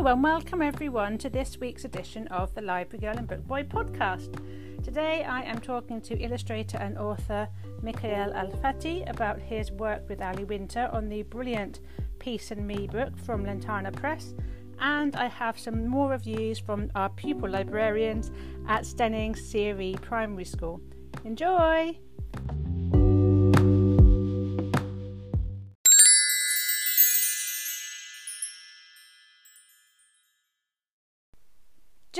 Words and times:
Hello, 0.00 0.12
and 0.12 0.24
welcome 0.24 0.62
everyone 0.62 1.18
to 1.18 1.28
this 1.28 1.60
week's 1.60 1.84
edition 1.84 2.26
of 2.28 2.54
the 2.54 2.62
Library 2.62 3.00
Girl 3.02 3.18
and 3.18 3.28
Book 3.28 3.46
Boy 3.46 3.64
podcast. 3.64 4.32
Today 4.82 5.24
I 5.24 5.42
am 5.42 5.58
talking 5.58 6.00
to 6.00 6.18
illustrator 6.18 6.78
and 6.78 6.96
author 6.96 7.46
Mickaël 7.84 8.34
El 8.34 8.50
Fathi 8.62 9.06
about 9.10 9.38
his 9.38 9.70
work 9.70 10.08
with 10.08 10.22
Ali 10.22 10.44
Winter 10.44 10.88
on 10.94 11.10
the 11.10 11.24
brilliant 11.24 11.80
Peace 12.18 12.50
and 12.50 12.66
Me 12.66 12.86
book 12.86 13.14
from 13.18 13.44
Lantana 13.44 13.92
Press, 13.92 14.32
and 14.78 15.16
I 15.16 15.26
have 15.26 15.58
some 15.58 15.86
more 15.86 16.08
reviews 16.08 16.58
from 16.58 16.90
our 16.94 17.10
pupil 17.10 17.50
librarians 17.50 18.30
at 18.68 18.86
Steyning 18.86 19.36
Siri 19.36 19.96
Primary 20.00 20.46
School. 20.46 20.80
Enjoy! 21.26 21.94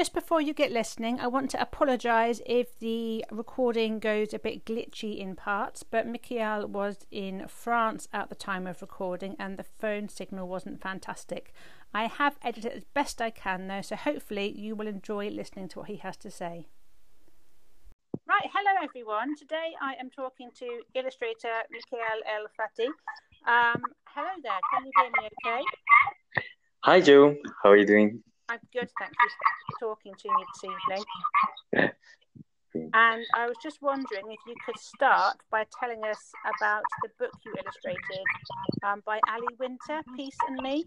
Just 0.01 0.15
before 0.15 0.41
you 0.41 0.55
get 0.55 0.73
listening, 0.73 1.21
I 1.21 1.27
want 1.27 1.51
to 1.51 1.61
apologise 1.61 2.41
if 2.47 2.79
the 2.79 3.23
recording 3.31 3.99
goes 3.99 4.33
a 4.33 4.39
bit 4.39 4.65
glitchy 4.65 5.19
in 5.19 5.37
parts, 5.37 5.83
but 5.83 6.11
Mickaël 6.11 6.71
was 6.71 7.05
in 7.11 7.47
France 7.49 8.09
at 8.11 8.31
the 8.31 8.35
time 8.35 8.67
of 8.67 8.81
recording 8.81 9.37
and 9.39 9.59
the 9.59 9.63
phone 9.63 10.09
signal 10.09 10.49
wasn't 10.49 10.81
fantastic. 10.81 11.53
I 11.93 12.07
have 12.07 12.39
edited 12.43 12.73
as 12.73 12.85
best 12.85 13.21
I 13.21 13.29
can 13.29 13.69
though, 13.69 13.83
so 13.83 13.95
hopefully 13.95 14.51
you 14.59 14.75
will 14.75 14.87
enjoy 14.87 15.29
listening 15.29 15.69
to 15.69 15.81
what 15.81 15.89
he 15.89 15.97
has 15.97 16.17
to 16.17 16.31
say. 16.31 16.67
Right, 18.27 18.49
hello 18.55 18.81
everyone. 18.83 19.37
Today 19.37 19.73
I 19.83 19.97
am 20.01 20.09
talking 20.09 20.49
to 20.61 20.81
illustrator 20.95 21.57
Mickaël 21.71 22.21
El 22.25 22.47
Fathi. 22.57 22.87
Um, 23.47 23.83
hello 24.15 24.31
there, 24.43 24.61
can 24.73 24.87
you 24.87 24.93
hear 24.97 25.11
me 25.11 25.29
okay? 25.47 25.63
Hi 26.85 27.01
Joe, 27.03 27.37
how 27.63 27.69
are 27.73 27.77
you 27.77 27.85
doing? 27.85 28.23
I'm 28.51 28.59
good, 28.73 28.91
thank 28.99 29.13
you 29.13 29.31
for 29.79 29.95
talking 29.95 30.13
to 30.13 30.29
me 30.29 30.45
this 30.53 30.65
evening. 31.85 31.93
And 32.75 33.25
I 33.37 33.47
was 33.47 33.57
just 33.63 33.81
wondering 33.81 34.25
if 34.29 34.41
you 34.45 34.57
could 34.67 34.77
start 34.77 35.37
by 35.53 35.67
telling 35.79 36.03
us 36.03 36.33
about 36.59 36.83
the 37.03 37.11
book 37.17 37.31
you 37.47 37.55
illustrated 37.57 38.25
um, 38.85 39.03
by 39.07 39.21
Ali 39.29 39.55
Winter, 39.61 40.03
Peace 40.17 40.37
and 40.49 40.61
Me. 40.65 40.85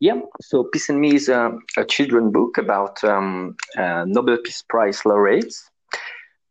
Yeah, 0.00 0.20
so 0.40 0.64
Peace 0.64 0.88
and 0.88 1.00
Me 1.00 1.14
is 1.14 1.28
a, 1.28 1.52
a 1.76 1.84
children 1.84 2.32
book 2.32 2.58
about 2.58 3.04
um, 3.04 3.54
uh, 3.78 4.04
Nobel 4.08 4.38
Peace 4.38 4.64
Prize 4.68 5.06
laureates. 5.06 5.70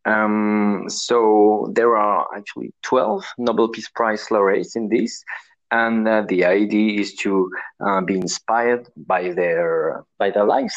Um, 0.06 0.84
so 0.88 1.70
there 1.74 1.98
are 1.98 2.26
actually 2.34 2.72
12 2.82 3.24
Nobel 3.36 3.68
Peace 3.68 3.90
Prize 3.90 4.30
laureates 4.30 4.74
in 4.74 4.88
this, 4.88 5.22
and 5.70 6.06
uh, 6.06 6.22
the 6.28 6.44
idea 6.44 7.00
is 7.00 7.14
to 7.14 7.50
uh, 7.84 8.00
be 8.00 8.14
inspired 8.14 8.88
by 8.96 9.32
their 9.32 10.04
by 10.18 10.30
their 10.30 10.44
lives. 10.44 10.74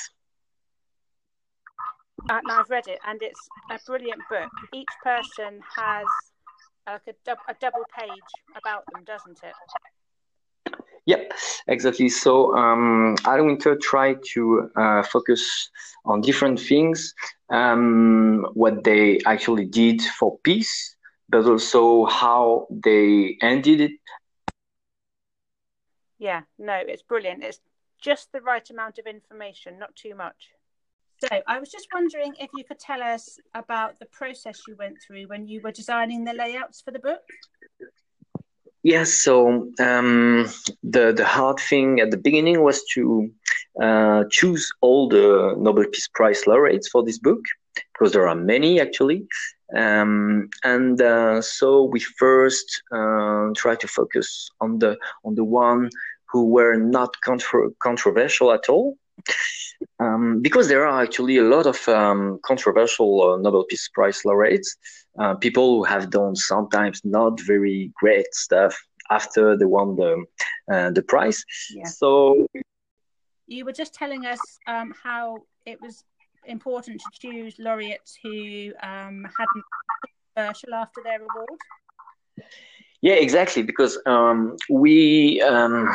Uh, 2.29 2.39
I've 2.49 2.69
read 2.69 2.87
it, 2.87 2.99
and 3.07 3.21
it's 3.21 3.49
a 3.71 3.79
brilliant 3.85 4.21
book. 4.29 4.49
Each 4.73 4.87
person 5.03 5.61
has 5.75 6.05
like 6.85 7.01
a, 7.07 7.13
dub- 7.25 7.37
a 7.47 7.55
double 7.59 7.85
page 7.97 8.31
about 8.55 8.83
them, 8.91 9.03
doesn't 9.05 9.39
it? 9.43 9.53
Yep, 11.05 11.33
exactly. 11.67 12.09
So 12.09 12.55
um, 12.55 13.15
Ali 13.25 13.41
Winter 13.41 13.75
tried 13.75 14.19
to 14.33 14.69
uh, 14.75 15.03
focus 15.03 15.69
on 16.05 16.21
different 16.21 16.59
things, 16.59 17.15
um, 17.49 18.45
what 18.53 18.83
they 18.83 19.19
actually 19.25 19.65
did 19.65 20.01
for 20.01 20.37
peace, 20.43 20.95
but 21.29 21.45
also 21.45 22.05
how 22.05 22.67
they 22.69 23.37
ended 23.41 23.81
it 23.81 23.91
yeah, 26.19 26.41
no, 26.57 26.73
it's 26.75 27.01
brilliant. 27.01 27.43
It's 27.43 27.59
just 28.01 28.31
the 28.31 28.41
right 28.41 28.69
amount 28.69 28.99
of 28.99 29.07
information, 29.07 29.79
not 29.79 29.95
too 29.95 30.15
much. 30.15 30.49
So, 31.21 31.41
I 31.47 31.59
was 31.59 31.69
just 31.69 31.87
wondering 31.93 32.33
if 32.39 32.49
you 32.55 32.63
could 32.63 32.79
tell 32.79 33.01
us 33.01 33.39
about 33.53 33.99
the 33.99 34.05
process 34.05 34.61
you 34.67 34.75
went 34.77 34.97
through 35.05 35.27
when 35.27 35.47
you 35.47 35.59
were 35.61 35.71
designing 35.71 36.23
the 36.23 36.33
layouts 36.33 36.81
for 36.81 36.91
the 36.91 36.99
book. 36.99 37.21
Yes, 38.83 39.11
so 39.11 39.69
um, 39.79 40.47
the 40.83 41.11
the 41.11 41.25
hard 41.25 41.59
thing 41.59 41.99
at 41.99 42.11
the 42.11 42.17
beginning 42.17 42.63
was 42.63 42.81
to 42.93 43.29
uh, 43.81 44.23
choose 44.31 44.71
all 44.79 45.09
the 45.09 45.55
Nobel 45.57 45.85
Peace 45.91 46.07
Prize 46.13 46.47
laureates 46.47 46.87
for 46.87 47.03
this 47.03 47.19
book 47.19 47.41
because 47.91 48.13
there 48.13 48.27
are 48.27 48.35
many 48.35 48.79
actually, 48.79 49.27
um, 49.75 50.49
and 50.63 51.01
uh, 51.01 51.41
so 51.41 51.83
we 51.83 51.99
first 51.99 52.81
uh, 52.93 53.49
try 53.57 53.75
to 53.75 53.87
focus 53.87 54.49
on 54.61 54.79
the 54.79 54.97
on 55.25 55.35
the 55.35 55.43
one 55.43 55.89
who 56.31 56.45
were 56.45 56.75
not 56.75 57.15
controversial 57.79 58.51
at 58.51 58.69
all. 58.69 58.97
Um, 59.99 60.41
because 60.41 60.67
there 60.67 60.85
are 60.85 61.01
actually 61.01 61.37
a 61.37 61.43
lot 61.43 61.65
of 61.65 61.87
um, 61.87 62.39
controversial 62.43 63.21
uh, 63.21 63.37
Nobel 63.37 63.65
Peace 63.69 63.89
Prize 63.93 64.23
laureates, 64.25 64.75
uh, 65.19 65.35
people 65.35 65.77
who 65.77 65.83
have 65.83 66.09
done 66.09 66.35
sometimes 66.35 67.01
not 67.03 67.39
very 67.41 67.91
great 67.95 68.33
stuff 68.33 68.77
after 69.09 69.57
they 69.57 69.65
won 69.65 69.95
the 69.95 70.25
uh, 70.71 70.91
the 70.91 71.01
prize. 71.01 71.43
Yeah. 71.71 71.85
So 71.85 72.47
you 73.47 73.65
were 73.65 73.73
just 73.73 73.93
telling 73.93 74.25
us 74.25 74.59
um, 74.67 74.93
how 75.03 75.43
it 75.65 75.81
was 75.81 76.03
important 76.45 77.01
to 77.01 77.11
choose 77.11 77.55
laureates 77.59 78.17
who 78.21 78.71
um, 78.81 79.27
hadn't 79.37 79.65
controversial 80.35 80.73
after 80.73 81.01
their 81.03 81.21
award. 81.21 81.59
Yeah, 83.01 83.13
exactly. 83.15 83.63
Because 83.63 83.97
um, 84.05 84.55
we 84.69 85.41
um, 85.41 85.89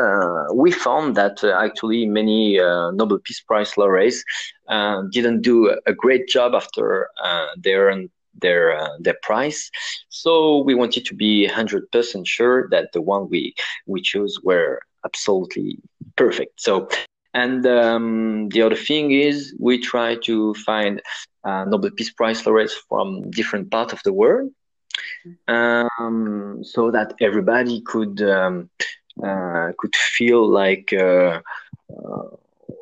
uh, 0.00 0.44
we 0.54 0.70
found 0.70 1.16
that 1.16 1.42
uh, 1.42 1.52
actually 1.52 2.06
many 2.06 2.58
uh, 2.60 2.90
Nobel 2.92 3.18
Peace 3.24 3.40
Prize 3.40 3.76
laureates 3.76 4.22
uh, 4.68 5.02
didn't 5.12 5.42
do 5.42 5.74
a 5.86 5.92
great 5.92 6.28
job 6.28 6.54
after 6.54 7.08
uh, 7.24 7.46
their 7.56 7.92
their 8.40 8.78
uh, 8.78 8.88
their 9.00 9.16
prize. 9.22 9.70
So 10.08 10.58
we 10.62 10.74
wanted 10.74 11.04
to 11.06 11.14
be 11.14 11.46
hundred 11.46 11.90
percent 11.90 12.26
sure 12.26 12.68
that 12.70 12.92
the 12.92 13.02
one 13.02 13.28
we 13.28 13.54
we 13.86 14.00
chose 14.00 14.38
were 14.42 14.80
absolutely 15.04 15.78
perfect. 16.16 16.60
So. 16.60 16.88
And 17.32 17.64
um, 17.64 18.48
the 18.48 18.62
other 18.62 18.74
thing 18.74 19.12
is, 19.12 19.54
we 19.60 19.78
try 19.78 20.16
to 20.24 20.52
find 20.66 21.00
Nobel 21.44 21.90
Peace 21.96 22.10
Prize 22.10 22.44
laureates 22.44 22.74
from 22.88 23.30
different 23.30 23.70
parts 23.70 23.92
of 23.92 24.00
the 24.04 24.12
world 24.12 24.50
um, 25.48 26.62
so 26.62 26.90
that 26.90 27.14
everybody 27.20 27.80
could 27.82 28.22
um, 28.22 28.70
uh, 29.22 29.72
could 29.78 29.94
feel 29.94 30.48
like 30.48 30.92
uh, 30.92 31.40
uh, 31.90 32.28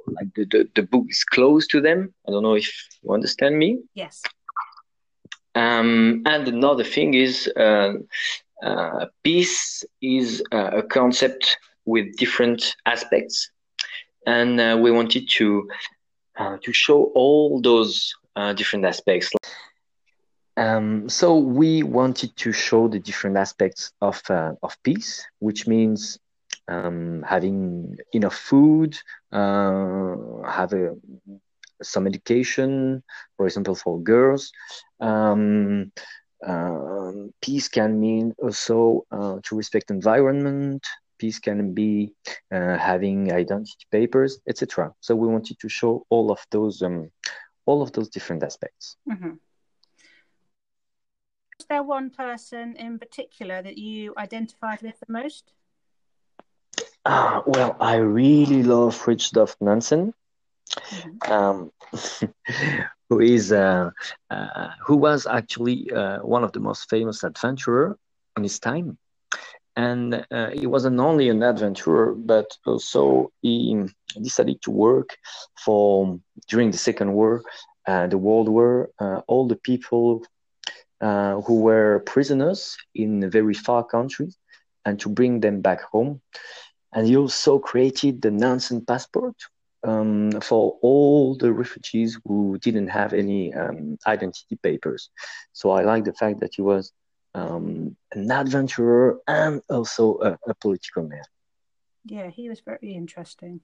like 0.07 0.33
the, 0.35 0.45
the, 0.45 0.69
the 0.75 0.83
book 0.83 1.07
is 1.09 1.25
close 1.25 1.67
to 1.69 1.81
them. 1.81 2.15
I 2.27 2.31
don't 2.31 2.43
know 2.43 2.55
if 2.55 2.71
you 3.03 3.13
understand 3.13 3.59
me. 3.59 3.79
Yes. 3.95 4.23
Um, 5.55 6.23
and 6.27 6.47
another 6.47 6.85
thing 6.85 7.15
is 7.15 7.51
uh, 7.57 7.95
uh, 8.63 9.07
peace 9.25 9.85
is 10.01 10.43
uh, 10.53 10.71
a 10.75 10.83
concept 10.83 11.57
with 11.85 12.17
different 12.17 12.77
aspects, 12.87 13.51
and 14.27 14.83
we 14.83 14.91
wanted 14.91 15.29
to 15.31 15.69
to 16.63 16.73
show 16.73 17.11
all 17.17 17.61
those 17.61 18.15
different 18.55 18.85
aspects. 18.85 19.31
Um, 20.59 21.09
so 21.09 21.39
we 21.39 21.85
wanted 21.85 22.37
to 22.39 22.51
show 22.51 22.89
the 22.89 22.99
different 22.99 23.37
aspects 23.37 23.93
of 24.01 24.21
uh, 24.29 24.55
of 24.61 24.77
peace, 24.83 25.25
which 25.39 25.69
means 25.69 26.19
um, 26.67 27.23
having 27.23 27.97
enough 28.13 28.35
food, 28.35 28.99
uh, 29.31 30.17
have 30.45 30.73
a, 30.73 30.97
some 31.81 32.09
education, 32.09 33.05
for 33.37 33.47
example, 33.47 33.77
for 33.77 34.01
girls. 34.01 34.51
Um, 34.99 35.93
uh, 36.45 37.13
peace 37.41 37.69
can 37.69 38.01
mean 38.01 38.35
also 38.43 39.07
uh, 39.13 39.39
to 39.45 39.57
respect 39.57 39.93
environment. 39.93 40.85
Peace 41.19 41.39
can 41.39 41.73
be 41.73 42.13
uh, 42.51 42.77
having 42.77 43.33
identity 43.33 43.87
papers, 43.93 44.41
etc. 44.49 44.93
So 44.99 45.15
we 45.15 45.29
wanted 45.29 45.61
to 45.61 45.69
show 45.69 46.05
all 46.11 46.33
of 46.33 46.41
those 46.51 46.83
um, 46.83 47.13
all 47.65 47.81
of 47.81 47.93
those 47.93 48.09
different 48.09 48.43
aspects. 48.43 48.97
Mm-hmm 49.09 49.35
there 51.69 51.83
one 51.83 52.11
person 52.11 52.77
in 52.77 52.99
particular 52.99 53.63
that 53.63 53.79
you 53.79 54.15
identified 54.17 54.83
with 54.83 54.99
the 55.01 55.13
most? 55.13 55.53
Uh, 57.05 57.41
well, 57.47 57.77
I 57.81 57.97
really 57.97 58.63
love 58.63 58.95
Fridtjof 58.95 59.57
Nansen, 59.61 60.13
mm-hmm. 60.71 61.33
um, 61.33 61.73
who 63.09 63.21
is 63.21 63.53
uh, 63.53 63.91
uh, 64.31 64.69
who 64.85 64.97
was 64.97 65.27
actually 65.27 65.91
uh, 65.91 66.19
one 66.19 66.45
of 66.45 66.53
the 66.53 66.61
most 66.61 66.91
famous 66.91 67.25
adventurer 67.25 67.97
in 68.37 68.43
his 68.43 68.59
time, 68.59 68.99
and 69.77 70.27
uh, 70.31 70.51
he 70.51 70.67
wasn't 70.67 71.01
only 71.01 71.29
an 71.31 71.43
adventurer, 71.43 72.15
but 72.15 72.59
also 72.67 73.33
he 73.41 73.85
decided 74.21 74.61
to 74.63 74.71
work 74.71 75.17
for 75.65 76.21
during 76.49 76.71
the 76.71 76.79
Second 76.79 77.13
War, 77.13 77.43
uh, 77.87 78.07
the 78.07 78.19
World 78.19 78.49
War, 78.49 78.91
all 79.27 79.49
the 79.49 79.57
people 79.57 80.23
uh, 81.01 81.41
who 81.43 81.61
were 81.61 82.01
prisoners 82.01 82.77
in 82.95 83.31
very 83.31 83.55
far 83.55 83.85
countries 83.85 84.37
and 84.85 84.99
to 85.01 85.09
bring 85.09 85.41
them 85.41 85.61
back 85.61 85.83
home. 85.83 86.21
and 86.95 87.07
he 87.07 87.17
also 87.17 87.59
created 87.59 88.23
the 88.23 88.31
Nansen 88.31 88.85
passport 88.85 89.37
um, 89.85 90.33
for 90.41 90.79
all 90.83 91.37
the 91.37 91.53
refugees 91.53 92.19
who 92.25 92.59
didn't 92.59 92.89
have 92.89 93.13
any 93.13 93.55
um, 93.55 93.99
identity 94.07 94.57
papers. 94.63 95.11
So 95.53 95.71
I 95.71 95.83
like 95.83 96.05
the 96.05 96.15
fact 96.15 96.41
that 96.41 96.55
he 96.55 96.63
was 96.63 96.93
um, 97.35 97.97
an 98.13 98.31
adventurer 98.31 99.19
and 99.27 99.61
also 99.69 100.19
a, 100.19 100.39
a, 100.47 100.55
political 100.55 101.03
man. 101.05 101.23
Yeah, 102.05 102.31
he 102.31 102.49
was 102.49 102.61
very 102.61 102.95
interesting. 102.95 103.61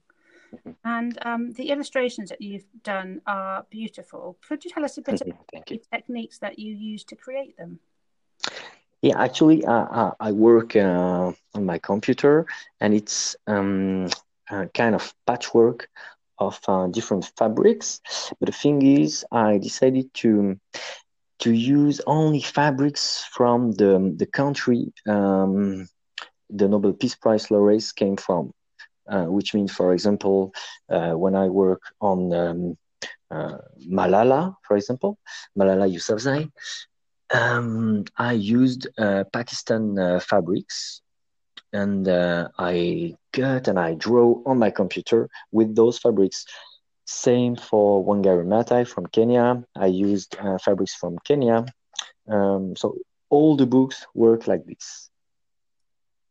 Mm-hmm. 0.53 0.71
And 0.83 1.17
um, 1.25 1.51
the 1.53 1.69
illustrations 1.69 2.29
that 2.29 2.41
you've 2.41 2.65
done 2.83 3.21
are 3.27 3.65
beautiful. 3.69 4.37
Could 4.47 4.63
you 4.63 4.71
tell 4.71 4.85
us 4.85 4.97
a 4.97 5.01
bit 5.01 5.21
about 5.21 5.47
the 5.67 5.81
techniques 5.91 6.39
that 6.39 6.59
you 6.59 6.73
use 6.73 7.03
to 7.05 7.15
create 7.15 7.57
them? 7.57 7.79
Yeah, 9.01 9.21
actually, 9.21 9.65
uh, 9.65 10.11
I 10.19 10.31
work 10.31 10.75
uh, 10.75 11.31
on 11.53 11.65
my 11.65 11.77
computer, 11.77 12.45
and 12.79 12.93
it's 12.93 13.35
um, 13.45 14.09
a 14.49 14.67
kind 14.67 14.95
of 14.95 15.13
patchwork 15.27 15.89
of 16.39 16.59
uh, 16.67 16.87
different 16.87 17.31
fabrics. 17.37 18.01
But 18.39 18.47
the 18.47 18.51
thing 18.51 18.81
is, 18.81 19.25
I 19.31 19.57
decided 19.57 20.13
to 20.15 20.59
to 21.39 21.51
use 21.51 22.01
only 22.07 22.41
fabrics 22.41 23.25
from 23.31 23.73
the 23.73 24.13
the 24.17 24.25
country 24.25 24.93
um, 25.05 25.87
the 26.49 26.67
Nobel 26.67 26.93
Peace 26.93 27.15
Prize 27.15 27.49
laureates 27.51 27.91
came 27.91 28.17
from, 28.17 28.47
uh, 28.47 28.51
which 29.07 29.53
means, 29.53 29.71
for 29.71 29.93
example, 29.93 30.53
uh, 30.89 31.11
when 31.11 31.35
I 31.35 31.47
work 31.47 31.81
on 32.01 32.33
um, 32.33 32.77
uh, 33.31 33.57
Malala, 33.89 34.55
for 34.67 34.77
example, 34.77 35.17
Malala 35.57 35.91
Yousafzai, 35.91 36.51
um, 37.33 38.05
I 38.17 38.33
used 38.33 38.87
uh, 38.97 39.23
Pakistan 39.33 39.97
uh, 39.97 40.19
fabrics 40.19 41.01
and 41.73 42.07
uh, 42.07 42.49
I 42.57 43.15
cut 43.33 43.67
and 43.67 43.79
I 43.79 43.95
draw 43.95 44.41
on 44.45 44.59
my 44.59 44.69
computer 44.69 45.29
with 45.51 45.75
those 45.75 45.97
fabrics. 45.97 46.45
Same 47.05 47.55
for 47.55 48.03
Wangari 48.03 48.45
Maathai 48.45 48.87
from 48.87 49.05
Kenya. 49.07 49.63
I 49.75 49.87
used 49.87 50.35
uh, 50.39 50.57
fabrics 50.57 50.95
from 50.95 51.17
Kenya. 51.19 51.65
Um, 52.27 52.75
so 52.75 52.97
all 53.29 53.55
the 53.55 53.65
books 53.65 54.05
work 54.13 54.47
like 54.47 54.65
this. 54.65 55.09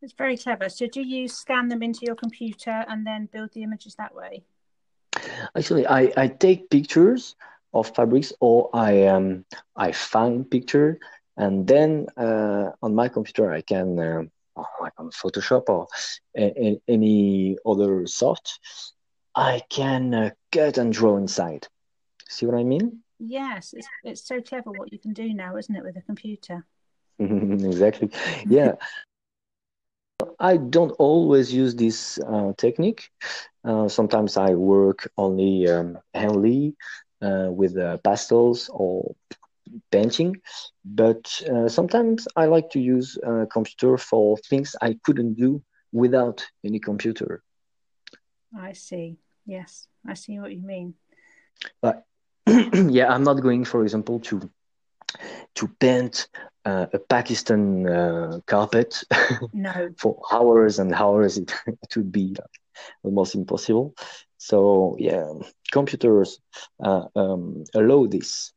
It's 0.05 0.12
very 0.12 0.37
clever. 0.37 0.69
So 0.69 0.87
do 0.87 1.01
you 1.01 1.29
scan 1.29 1.69
them 1.69 1.83
into 1.83 2.01
your 2.05 2.15
computer 2.15 2.85
and 2.89 3.06
then 3.06 3.27
build 3.33 3.55
the 3.55 3.62
images 3.62 3.95
that 3.95 4.15
way? 4.15 4.45
Actually, 5.56 5.87
I, 5.87 6.12
I 6.15 6.29
take 6.29 6.69
pictures 6.69 7.37
of 7.73 7.89
fabrics 7.97 8.31
or 8.41 8.69
I 8.75 9.06
um, 9.06 9.47
I 9.75 9.93
find 9.93 10.49
picture 10.49 10.99
and 11.39 11.67
then 11.67 12.06
uh, 12.19 12.73
on 12.83 12.95
my 12.95 13.09
computer 13.09 13.51
I 13.51 13.62
can 13.62 13.99
uh, 13.99 14.23
like 14.79 14.93
on 14.99 15.11
Photoshop 15.11 15.71
or 15.71 15.87
a, 16.37 16.45
a, 16.67 16.81
any 16.87 17.56
other 17.65 18.06
soft, 18.06 18.61
I 19.35 19.62
can 19.71 20.12
uh, 20.12 20.31
cut 20.53 20.77
and 20.77 20.93
draw 20.93 21.17
inside. 21.17 21.67
See 22.29 22.45
what 22.45 22.56
I 22.56 22.62
mean? 22.62 23.01
Yes, 23.19 23.73
it's 23.73 23.89
it's 24.05 24.29
so 24.29 24.43
clever 24.43 24.71
what 24.71 24.93
you 24.93 24.99
can 24.99 25.15
do 25.15 25.33
now, 25.33 25.56
isn't 25.56 25.75
it, 25.75 25.83
with 25.83 25.97
a 25.97 26.03
computer? 26.03 26.67
exactly. 27.19 28.11
Yeah. 28.47 28.75
I 30.38 30.56
don't 30.56 30.93
always 30.99 31.52
use 31.52 31.75
this 31.75 32.19
uh, 32.19 32.52
technique. 32.56 33.11
Uh, 33.64 33.88
sometimes 33.88 34.37
I 34.37 34.55
work 34.55 35.11
only 35.16 35.69
um, 35.69 35.99
handly 36.14 36.75
uh, 37.22 37.49
with 37.50 37.76
uh, 37.76 37.99
pastels 37.99 38.70
or 38.72 39.14
painting, 39.90 40.37
but 40.84 41.43
uh, 41.50 41.69
sometimes 41.69 42.28
I 42.37 42.46
like 42.46 42.70
to 42.70 42.81
use 42.81 43.19
a 43.22 43.46
computer 43.46 43.96
for 43.99 44.37
things 44.38 44.76
I 44.81 44.99
couldn't 45.05 45.34
do 45.34 45.62
without 45.93 46.44
any 46.64 46.78
computer. 46.81 47.43
I 48.56 48.72
see. 48.72 49.19
Yes, 49.46 49.88
I 50.06 50.14
see 50.14 50.38
what 50.38 50.52
you 50.55 50.62
mean. 50.62 50.94
But 51.81 52.05
yeah, 52.46 53.12
I'm 53.12 53.25
not 53.25 53.40
going, 53.43 53.64
for 53.64 53.82
example, 53.82 54.20
to 54.20 54.50
to 55.55 55.69
paint 55.81 56.28
uh, 56.64 56.87
a 56.93 56.99
Pakistan 56.99 57.87
uh, 57.88 58.40
carpet 58.46 59.02
no. 59.52 59.90
for 59.99 60.20
hours 60.32 60.78
and 60.78 60.93
hours. 60.93 61.38
It, 61.38 61.55
it 61.66 61.96
would 61.96 62.12
be 62.12 62.37
almost 63.02 63.34
impossible. 63.34 63.94
So 64.38 64.96
yeah, 64.99 65.26
computers 65.72 66.40
uh, 66.82 67.05
um, 67.16 67.64
allow 67.75 68.06
this 68.06 68.52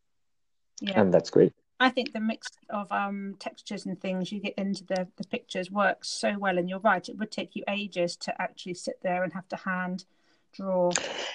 yeah. 0.81 0.99
and 0.99 1.13
that's 1.13 1.29
great. 1.29 1.53
I 1.79 1.89
think 1.89 2.11
the 2.11 2.19
mix 2.19 2.47
of 2.69 2.91
um, 2.91 3.35
textures 3.39 3.85
and 3.85 3.99
things 4.01 4.31
you 4.31 4.39
get 4.39 4.55
into 4.55 4.83
the, 4.85 5.07
the 5.17 5.23
pictures 5.25 5.69
works 5.69 6.09
so 6.09 6.37
well. 6.37 6.57
And 6.57 6.67
you're 6.67 6.79
right, 6.79 7.07
it 7.07 7.17
would 7.17 7.31
take 7.31 7.55
you 7.55 7.63
ages 7.67 8.15
to 8.17 8.41
actually 8.41 8.73
sit 8.73 8.99
there 9.03 9.23
and 9.23 9.31
have 9.33 9.47
to 9.49 9.57
hand 9.57 10.05
draw 10.53 10.89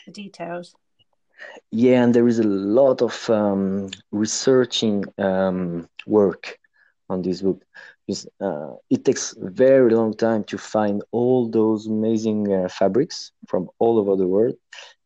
the 0.04 0.12
details. 0.12 0.74
Yeah, 1.70 2.02
and 2.02 2.14
there 2.14 2.26
is 2.26 2.38
a 2.40 2.46
lot 2.46 3.02
of 3.02 3.30
um, 3.30 3.90
researching 4.10 5.04
um, 5.18 5.88
work 6.06 6.58
on 7.12 7.22
this 7.22 7.42
book. 7.42 7.62
Uh, 8.40 8.74
it 8.90 9.04
takes 9.04 9.34
very 9.38 9.94
long 9.94 10.12
time 10.14 10.44
to 10.44 10.58
find 10.58 11.02
all 11.12 11.48
those 11.48 11.86
amazing 11.86 12.52
uh, 12.52 12.68
fabrics 12.68 13.32
from 13.46 13.70
all 13.78 13.98
over 13.98 14.16
the 14.16 14.26
world, 14.26 14.56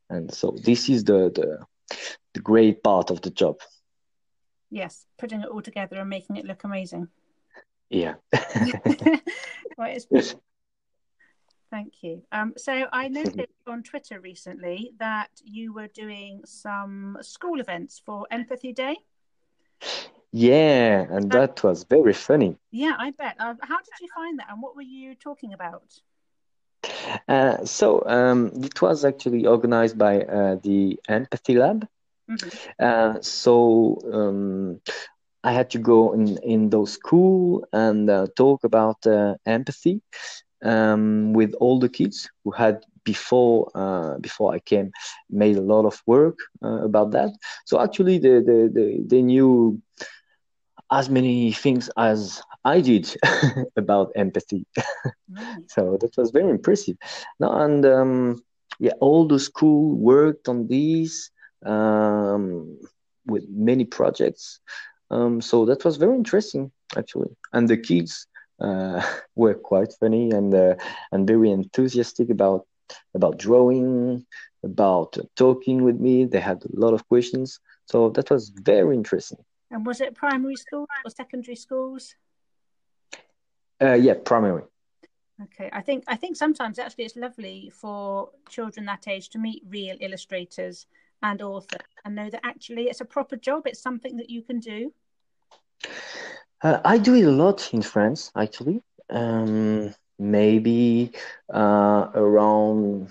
and 0.08 0.32
so 0.32 0.56
this 0.64 0.88
is 0.88 1.04
the, 1.04 1.30
the 1.34 1.58
the 2.34 2.40
great 2.40 2.82
part 2.82 3.10
of 3.10 3.20
the 3.20 3.30
job 3.30 3.56
yes, 4.70 5.06
putting 5.18 5.40
it 5.40 5.48
all 5.48 5.62
together 5.62 5.96
and 5.96 6.10
making 6.10 6.36
it 6.36 6.44
look 6.44 6.64
amazing. 6.64 7.08
Yeah. 7.90 8.14
well, 9.78 9.96
Thank 11.68 11.94
you. 12.02 12.22
Um, 12.30 12.54
so 12.56 12.86
I 12.92 13.08
noticed 13.08 13.48
on 13.66 13.82
Twitter 13.82 14.20
recently 14.20 14.92
that 14.98 15.30
you 15.44 15.72
were 15.72 15.88
doing 15.88 16.42
some 16.46 17.18
school 17.22 17.58
events 17.60 18.00
for 18.04 18.24
Empathy 18.30 18.72
Day. 18.72 18.96
Yeah, 20.36 21.06
and 21.10 21.32
that 21.32 21.62
was 21.64 21.84
very 21.84 22.12
funny. 22.12 22.56
Yeah, 22.70 22.94
I 22.98 23.10
bet. 23.10 23.36
Uh, 23.38 23.54
how 23.62 23.78
did 23.78 24.00
you 24.00 24.08
find 24.14 24.38
that, 24.38 24.48
and 24.50 24.62
what 24.62 24.76
were 24.76 24.82
you 24.82 25.14
talking 25.14 25.52
about? 25.52 26.00
Uh, 27.28 27.64
so 27.64 28.02
um, 28.06 28.50
it 28.62 28.80
was 28.82 29.04
actually 29.04 29.46
organized 29.46 29.98
by 29.98 30.20
uh, 30.22 30.56
the 30.62 30.98
Empathy 31.08 31.54
Lab, 31.56 31.86
Mm-hmm. 32.30 32.48
Uh, 32.78 33.14
so 33.20 33.98
um, 34.12 34.80
I 35.42 35.52
had 35.52 35.70
to 35.70 35.78
go 35.78 36.12
in 36.12 36.38
in 36.42 36.70
those 36.70 36.92
school 36.92 37.64
and 37.72 38.08
uh, 38.10 38.26
talk 38.36 38.64
about 38.64 39.06
uh, 39.06 39.34
empathy 39.46 40.00
um, 40.64 41.32
with 41.32 41.54
all 41.60 41.78
the 41.78 41.88
kids 41.88 42.28
who 42.44 42.50
had 42.52 42.84
before 43.04 43.70
uh, 43.74 44.18
before 44.20 44.54
I 44.54 44.60
came 44.60 44.90
made 45.30 45.56
a 45.56 45.66
lot 45.74 45.84
of 45.86 46.02
work 46.06 46.38
uh, 46.64 46.82
about 46.84 47.12
that. 47.12 47.30
So 47.66 47.80
actually, 47.80 48.18
they, 48.18 48.40
they, 48.40 49.00
they 49.06 49.22
knew 49.22 49.80
as 50.90 51.08
many 51.08 51.52
things 51.52 51.90
as 51.96 52.42
I 52.64 52.80
did 52.80 53.14
about 53.76 54.12
empathy. 54.16 54.66
so 55.68 55.96
that 56.00 56.16
was 56.16 56.30
very 56.30 56.50
impressive. 56.50 56.96
No, 57.40 57.50
and 57.52 57.84
um, 57.86 58.42
yeah, 58.78 58.92
all 59.00 59.26
the 59.26 59.38
school 59.38 59.96
worked 59.96 60.48
on 60.48 60.66
these 60.66 61.30
um, 61.64 62.78
with 63.26 63.44
many 63.48 63.84
projects. 63.84 64.60
Um, 65.10 65.40
so 65.40 65.64
that 65.66 65.84
was 65.84 65.96
very 65.96 66.14
interesting, 66.14 66.72
actually. 66.96 67.30
And 67.52 67.68
the 67.68 67.76
kids 67.76 68.26
uh, 68.60 69.02
were 69.36 69.54
quite 69.54 69.92
funny 70.00 70.30
and 70.30 70.54
uh, 70.54 70.74
and 71.12 71.26
very 71.26 71.50
enthusiastic 71.50 72.30
about 72.30 72.66
about 73.14 73.38
drawing, 73.38 74.26
about 74.62 75.16
talking 75.36 75.84
with 75.84 75.98
me. 75.98 76.24
They 76.24 76.40
had 76.40 76.64
a 76.64 76.80
lot 76.80 76.94
of 76.94 77.06
questions, 77.08 77.60
so 77.86 78.10
that 78.10 78.30
was 78.30 78.50
very 78.50 78.94
interesting. 78.94 79.38
And 79.70 79.84
was 79.84 80.00
it 80.00 80.14
primary 80.14 80.56
school 80.56 80.86
or 81.04 81.10
secondary 81.10 81.56
schools? 81.56 82.14
Uh, 83.82 83.94
yeah, 83.94 84.14
primary. 84.24 84.62
Okay, 85.42 85.68
I 85.72 85.82
think 85.82 86.04
I 86.06 86.16
think 86.16 86.36
sometimes 86.36 86.78
actually 86.78 87.04
it's 87.04 87.16
lovely 87.16 87.70
for 87.74 88.30
children 88.48 88.86
that 88.86 89.06
age 89.06 89.28
to 89.30 89.38
meet 89.38 89.62
real 89.68 89.96
illustrators 90.00 90.86
and 91.22 91.42
author 91.42 91.78
and 92.04 92.14
know 92.14 92.30
that 92.30 92.40
actually 92.44 92.84
it's 92.84 93.00
a 93.00 93.04
proper 93.04 93.36
job 93.36 93.66
it's 93.66 93.80
something 93.80 94.16
that 94.16 94.30
you 94.30 94.42
can 94.42 94.60
do 94.60 94.92
uh, 96.62 96.80
i 96.84 96.98
do 96.98 97.14
it 97.14 97.24
a 97.24 97.30
lot 97.30 97.72
in 97.72 97.82
france 97.82 98.30
actually 98.36 98.82
um, 99.10 99.94
maybe 100.18 101.12
uh, 101.52 102.08
around 102.14 103.08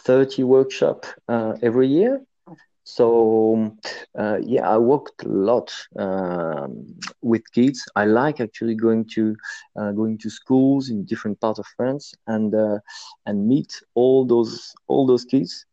30 0.00 0.42
workshop 0.42 1.06
uh, 1.28 1.54
every 1.62 1.88
year 1.88 2.20
so 2.96 3.06
uh, 4.18 4.38
yeah 4.52 4.64
i 4.68 4.76
worked 4.76 5.24
a 5.24 5.28
lot 5.28 5.68
um, 5.98 6.70
with 7.30 7.42
kids 7.52 7.78
i 7.96 8.04
like 8.04 8.40
actually 8.40 8.74
going 8.74 9.04
to 9.04 9.34
uh, 9.78 9.90
going 9.92 10.16
to 10.18 10.28
schools 10.30 10.90
in 10.90 11.04
different 11.04 11.38
parts 11.40 11.58
of 11.58 11.66
france 11.76 12.14
and 12.26 12.54
uh, 12.54 12.78
and 13.26 13.36
meet 13.52 13.72
all 13.94 14.24
those 14.24 14.74
all 14.88 15.06
those 15.06 15.24
kids 15.24 15.66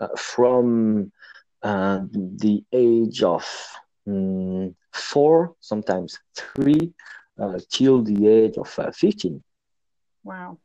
uh, 0.00 0.08
from 0.16 1.10
uh, 1.64 2.00
the 2.12 2.62
age 2.72 3.22
of 3.22 3.44
um, 4.06 4.74
four, 4.92 5.54
sometimes 5.60 6.18
three, 6.36 6.92
uh, 7.40 7.58
till 7.70 8.02
the 8.02 8.28
age 8.28 8.56
of 8.58 8.68
15. 8.68 9.42
Wow. 10.22 10.58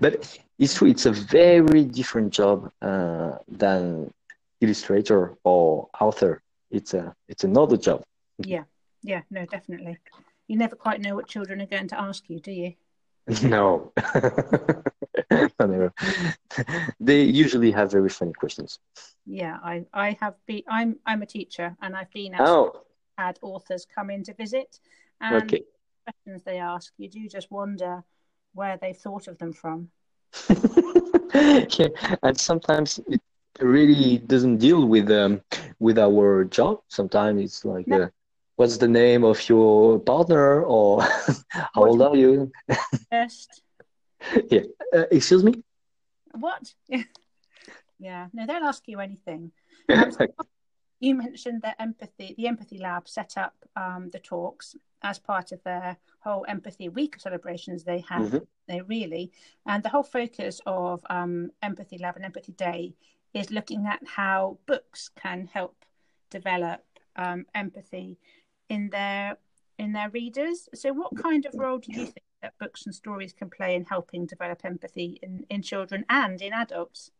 But 0.00 0.38
it's 0.58 0.74
true. 0.74 0.88
It's 0.88 1.06
a 1.06 1.12
very 1.12 1.84
different 1.84 2.32
job 2.32 2.70
uh, 2.82 3.38
than 3.48 4.12
illustrator 4.60 5.36
or 5.44 5.88
author. 6.00 6.42
It's 6.70 6.94
a 6.94 7.14
it's 7.28 7.44
another 7.44 7.76
job. 7.76 8.02
Yeah, 8.38 8.64
yeah, 9.02 9.22
no, 9.30 9.44
definitely. 9.46 9.98
You 10.48 10.56
never 10.56 10.76
quite 10.76 11.00
know 11.00 11.14
what 11.14 11.28
children 11.28 11.60
are 11.60 11.66
going 11.66 11.88
to 11.88 12.00
ask 12.00 12.28
you, 12.28 12.40
do 12.40 12.52
you? 12.52 12.74
No. 13.42 13.92
they 17.00 17.22
usually 17.22 17.70
have 17.70 17.92
very 17.92 18.08
funny 18.08 18.32
questions. 18.32 18.78
Yeah, 19.26 19.58
I, 19.62 19.84
I 19.92 20.16
have 20.20 20.34
been. 20.46 20.62
I'm 20.68 20.98
I'm 21.06 21.22
a 21.22 21.26
teacher, 21.26 21.76
and 21.80 21.94
I've 21.94 22.10
been 22.12 22.34
oh. 22.38 22.82
had 23.16 23.38
authors 23.42 23.86
come 23.86 24.10
in 24.10 24.24
to 24.24 24.34
visit, 24.34 24.80
and 25.20 25.44
okay. 25.44 25.62
questions 26.04 26.42
they 26.42 26.58
ask, 26.58 26.92
you 26.98 27.08
do 27.08 27.28
just 27.28 27.50
wonder 27.50 28.02
where 28.54 28.76
they 28.76 28.92
thought 28.92 29.28
of 29.28 29.38
them 29.38 29.52
from. 29.52 29.90
yeah, 31.34 31.88
and 32.22 32.38
sometimes 32.38 33.00
it 33.08 33.20
really 33.60 34.18
doesn't 34.18 34.58
deal 34.58 34.86
with 34.86 35.10
um 35.10 35.40
with 35.78 35.98
our 35.98 36.44
job. 36.44 36.80
Sometimes 36.88 37.42
it's 37.42 37.64
like. 37.64 37.86
No. 37.86 38.02
Uh, 38.02 38.08
what's 38.60 38.76
the 38.76 38.86
name 38.86 39.24
of 39.24 39.48
your 39.48 39.98
partner 40.00 40.62
or 40.64 41.00
how 41.48 41.82
old 41.82 42.02
are 42.02 42.14
you 42.14 42.52
First. 43.10 43.62
yeah 44.50 44.60
uh, 44.94 45.06
excuse 45.10 45.42
me 45.42 45.62
what 46.32 46.74
yeah 47.98 48.26
no 48.34 48.46
don't 48.46 48.62
ask 48.62 48.86
you 48.86 49.00
anything 49.00 49.50
um, 49.88 50.12
you 51.00 51.14
mentioned 51.14 51.62
that 51.62 51.76
empathy 51.78 52.34
the 52.36 52.46
empathy 52.46 52.76
lab 52.76 53.08
set 53.08 53.32
up 53.38 53.54
um, 53.76 54.10
the 54.12 54.18
talks 54.18 54.76
as 55.02 55.18
part 55.18 55.52
of 55.52 55.62
their 55.62 55.96
whole 56.20 56.44
empathy 56.48 56.88
week 56.88 57.18
celebrations 57.18 57.84
they 57.84 58.04
have 58.08 58.22
mm-hmm. 58.22 58.38
they 58.68 58.80
really 58.82 59.30
and 59.66 59.82
the 59.82 59.88
whole 59.88 60.02
focus 60.02 60.60
of 60.66 61.02
um, 61.10 61.50
empathy 61.62 61.98
lab 61.98 62.16
and 62.16 62.24
empathy 62.24 62.52
day 62.52 62.92
is 63.32 63.50
looking 63.50 63.86
at 63.86 64.00
how 64.06 64.58
books 64.66 65.10
can 65.20 65.48
help 65.52 65.84
develop 66.30 66.82
um, 67.16 67.44
empathy 67.54 68.18
in 68.68 68.88
their 68.90 69.36
in 69.78 69.92
their 69.92 70.10
readers. 70.10 70.68
So, 70.74 70.92
what 70.92 71.16
kind 71.16 71.46
of 71.46 71.54
role 71.54 71.78
do 71.78 71.92
you 71.92 72.04
think 72.06 72.24
that 72.42 72.58
books 72.58 72.86
and 72.86 72.94
stories 72.94 73.32
can 73.32 73.50
play 73.50 73.74
in 73.74 73.84
helping 73.84 74.26
develop 74.26 74.64
empathy 74.64 75.18
in, 75.22 75.44
in 75.50 75.62
children 75.62 76.04
and 76.08 76.40
in 76.40 76.52
adults? 76.52 77.10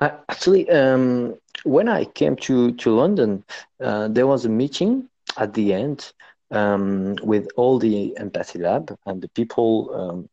Uh, 0.00 0.10
actually, 0.28 0.68
um, 0.70 1.34
when 1.64 1.88
I 1.88 2.04
came 2.04 2.36
to 2.36 2.72
to 2.72 2.90
London, 2.90 3.44
uh, 3.80 4.08
there 4.08 4.26
was 4.26 4.44
a 4.44 4.48
meeting 4.48 5.08
at 5.36 5.54
the 5.54 5.72
end 5.72 6.12
um, 6.50 7.16
with 7.22 7.48
all 7.56 7.78
the 7.78 8.16
empathy 8.16 8.58
lab 8.58 8.96
and 9.06 9.22
the 9.22 9.28
people 9.28 9.90
um, 9.94 10.28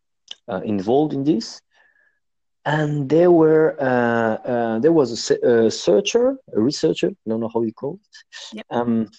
uh, 0.53 0.61
involved 0.61 1.13
in 1.13 1.23
this. 1.23 1.61
And 2.63 3.09
there 3.09 3.31
were 3.31 3.75
uh, 3.79 4.35
uh, 4.47 4.79
there 4.79 4.91
was 4.91 5.31
a, 5.31 5.65
a, 5.65 5.71
searcher, 5.71 6.37
a 6.55 6.61
researcher, 6.61 7.07
I 7.07 7.29
don't 7.29 7.39
know 7.39 7.49
how 7.51 7.63
you 7.63 7.73
call 7.73 7.95
it, 7.95 8.55
yep. 8.57 8.65
Um, 8.69 9.09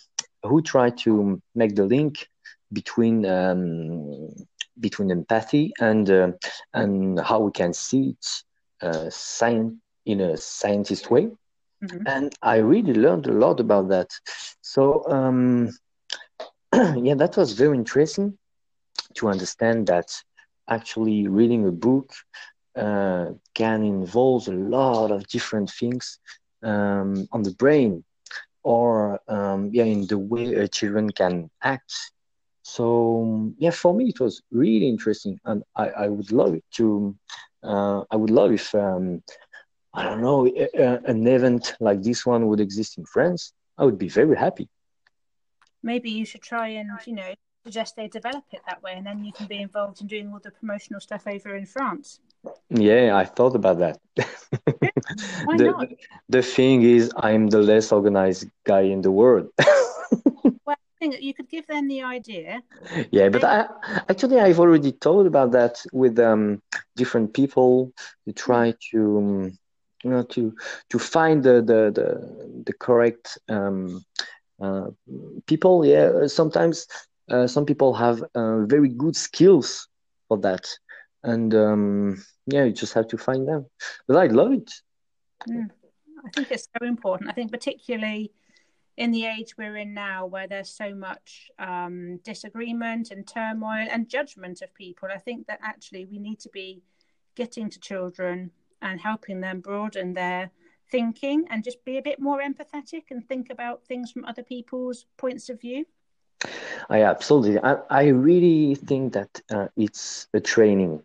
who 0.44 0.62
tried 0.62 0.96
to 0.99 1.40
make 1.54 1.75
the 1.75 1.84
link 1.84 2.28
between 2.72 3.26
um, 3.26 4.28
between 4.78 5.11
empathy 5.11 5.72
and 5.80 6.08
uh, 6.08 6.32
and 6.72 7.18
how 7.20 7.40
we 7.40 7.50
can 7.50 7.72
see 7.72 8.11
it 8.11 8.26
uh, 8.82 9.11
science 9.11 9.75
in 10.06 10.20
a 10.20 10.37
scientist 10.37 11.11
way. 11.11 11.30
Mm-hmm. 11.82 12.06
And 12.06 12.34
I 12.42 12.56
really 12.56 12.94
learned 12.94 13.26
a 13.26 13.32
lot 13.32 13.58
about 13.58 13.88
that. 13.88 14.11
So 14.61 15.04
um, 15.08 15.70
yeah, 17.02 17.14
that 17.14 17.36
was 17.36 17.52
very 17.52 17.76
interesting 17.76 18.38
to 19.16 19.28
understand 19.28 19.86
that 19.88 20.08
actually 20.68 21.28
reading 21.28 21.66
a 21.66 21.72
book 21.72 22.10
uh, 22.76 23.26
can 23.54 23.82
involve 23.82 24.48
a 24.48 24.52
lot 24.52 25.10
of 25.10 25.26
different 25.28 25.70
things 25.70 26.18
um, 26.62 27.26
on 27.32 27.42
the 27.42 27.52
brain 27.52 28.04
or 28.62 29.20
um, 29.28 29.70
yeah 29.72 29.84
in 29.84 30.06
the 30.06 30.18
way 30.18 30.56
uh, 30.56 30.66
children 30.68 31.10
can 31.10 31.50
act. 31.62 31.92
So 32.62 33.52
yeah 33.58 33.70
for 33.70 33.94
me 33.94 34.08
it 34.08 34.20
was 34.20 34.42
really 34.50 34.88
interesting 34.88 35.38
and 35.44 35.62
i, 35.76 35.88
I 36.04 36.08
would 36.08 36.32
love 36.32 36.54
it 36.54 36.64
to 36.78 37.14
uh, 37.62 38.02
i 38.10 38.16
would 38.16 38.30
love 38.30 38.52
if 38.52 38.74
um, 38.74 39.22
i 39.94 40.02
don't 40.04 40.22
know 40.22 40.46
an 41.06 41.26
event 41.26 41.74
like 41.80 42.02
this 42.02 42.24
one 42.26 42.46
would 42.48 42.60
exist 42.60 42.98
in 42.98 43.04
france. 43.04 43.52
I 43.78 43.84
would 43.84 43.98
be 43.98 44.08
very 44.08 44.36
happy 44.36 44.68
maybe 45.82 46.10
you 46.10 46.24
should 46.24 46.42
try 46.42 46.68
and 46.68 46.90
you 47.06 47.14
know 47.14 47.34
suggest 47.64 47.94
they 47.94 48.08
develop 48.08 48.44
it 48.52 48.60
that 48.66 48.82
way 48.82 48.94
and 48.96 49.06
then 49.06 49.24
you 49.24 49.32
can 49.32 49.46
be 49.46 49.60
involved 49.60 50.00
in 50.00 50.06
doing 50.06 50.32
all 50.32 50.40
the 50.42 50.50
promotional 50.50 51.00
stuff 51.00 51.26
over 51.26 51.54
in 51.54 51.64
france 51.64 52.20
yeah, 52.70 53.16
I 53.16 53.24
thought 53.24 53.54
about 53.54 53.78
that. 53.78 53.98
Why 55.44 55.56
the, 55.56 55.64
not? 55.64 55.88
The 56.28 56.42
thing 56.42 56.82
is, 56.82 57.12
I'm 57.16 57.48
the 57.48 57.60
less 57.60 57.92
organized 57.92 58.48
guy 58.64 58.82
in 58.82 59.02
the 59.02 59.10
world. 59.10 59.48
well, 60.64 60.76
you 61.00 61.34
could 61.34 61.48
give 61.48 61.66
them 61.66 61.88
the 61.88 62.02
idea. 62.02 62.62
Yeah, 63.10 63.28
but 63.28 63.44
I, 63.44 63.66
actually, 64.08 64.40
I've 64.40 64.58
already 64.58 64.92
thought 64.92 65.26
about 65.26 65.52
that 65.52 65.82
with 65.92 66.18
um, 66.18 66.62
different 66.96 67.34
people 67.34 67.92
to 68.26 68.32
try 68.32 68.74
to, 68.90 69.18
um, 69.18 69.58
you 70.02 70.10
know, 70.10 70.22
to 70.24 70.54
to 70.90 70.98
find 70.98 71.42
the 71.42 71.62
the 71.62 71.92
the, 71.94 72.62
the 72.66 72.72
correct 72.72 73.38
um, 73.48 74.04
people. 75.47 75.85
Yeah, 75.85 76.26
sometimes 76.26 76.87
uh, 77.31 77.47
some 77.47 77.64
people 77.64 77.95
have 77.95 78.23
uh, 78.35 78.64
very 78.66 78.88
good 78.88 79.16
skills 79.16 79.88
for 80.28 80.38
that 80.38 80.66
and 81.25 81.54
um, 81.54 82.25
yeah, 82.47 82.64
you 82.64 82.73
just 82.73 82.95
have 82.95 83.09
to 83.09 83.19
find 83.19 83.47
them. 83.47 83.66
But 84.07 84.16
I 84.16 84.26
love 84.26 84.52
it. 84.52 84.73
Mm. 85.49 85.71
I 86.25 86.31
think 86.31 86.50
it's 86.50 86.69
so 86.78 86.87
important. 86.87 87.31
I 87.31 87.33
think 87.33 87.50
particularly 87.50 88.33
in 88.97 89.11
the 89.11 89.26
age 89.26 89.57
we're 89.57 89.76
in 89.76 89.95
now, 89.95 90.26
where 90.26 90.47
there's 90.47 90.71
so 90.71 90.95
much 90.95 91.50
um, 91.59 92.19
disagreement 92.19 93.11
and 93.11 93.26
turmoil 93.26 93.87
and 93.90 94.09
judgment 94.09 94.62
of 94.62 94.75
people, 94.75 95.09
I 95.12 95.19
think 95.19 95.47
that 95.47 95.61
actually 95.62 96.04
we 96.04 96.19
need 96.19 96.40
to 96.40 96.49
be 96.50 96.83
getting 97.35 97.71
to 97.71 97.81
children 97.81 98.50
and 98.83 99.00
helping 99.00 99.40
them 99.40 99.61
broaden 99.61 100.14
their 100.14 100.50
thinking 100.92 101.46
and 101.50 101.64
just 101.64 101.84
be 101.84 101.99
a 101.99 102.02
bit 102.02 102.20
more 102.20 102.40
empathetic 102.40 103.04
and 103.11 103.26
think 103.26 103.50
about 103.50 103.82
things 103.82 104.12
from 104.12 104.25
other 104.26 104.44
people's 104.44 105.06
points 105.16 105.49
of 105.49 105.61
view. 105.61 105.84
I 106.90 107.02
absolutely. 107.02 107.58
I, 107.61 107.75
I 107.90 108.04
really 108.08 108.75
think 108.75 109.14
that 109.14 109.40
uh, 109.50 109.68
it's 109.76 110.28
a 110.34 110.40
training 110.40 111.02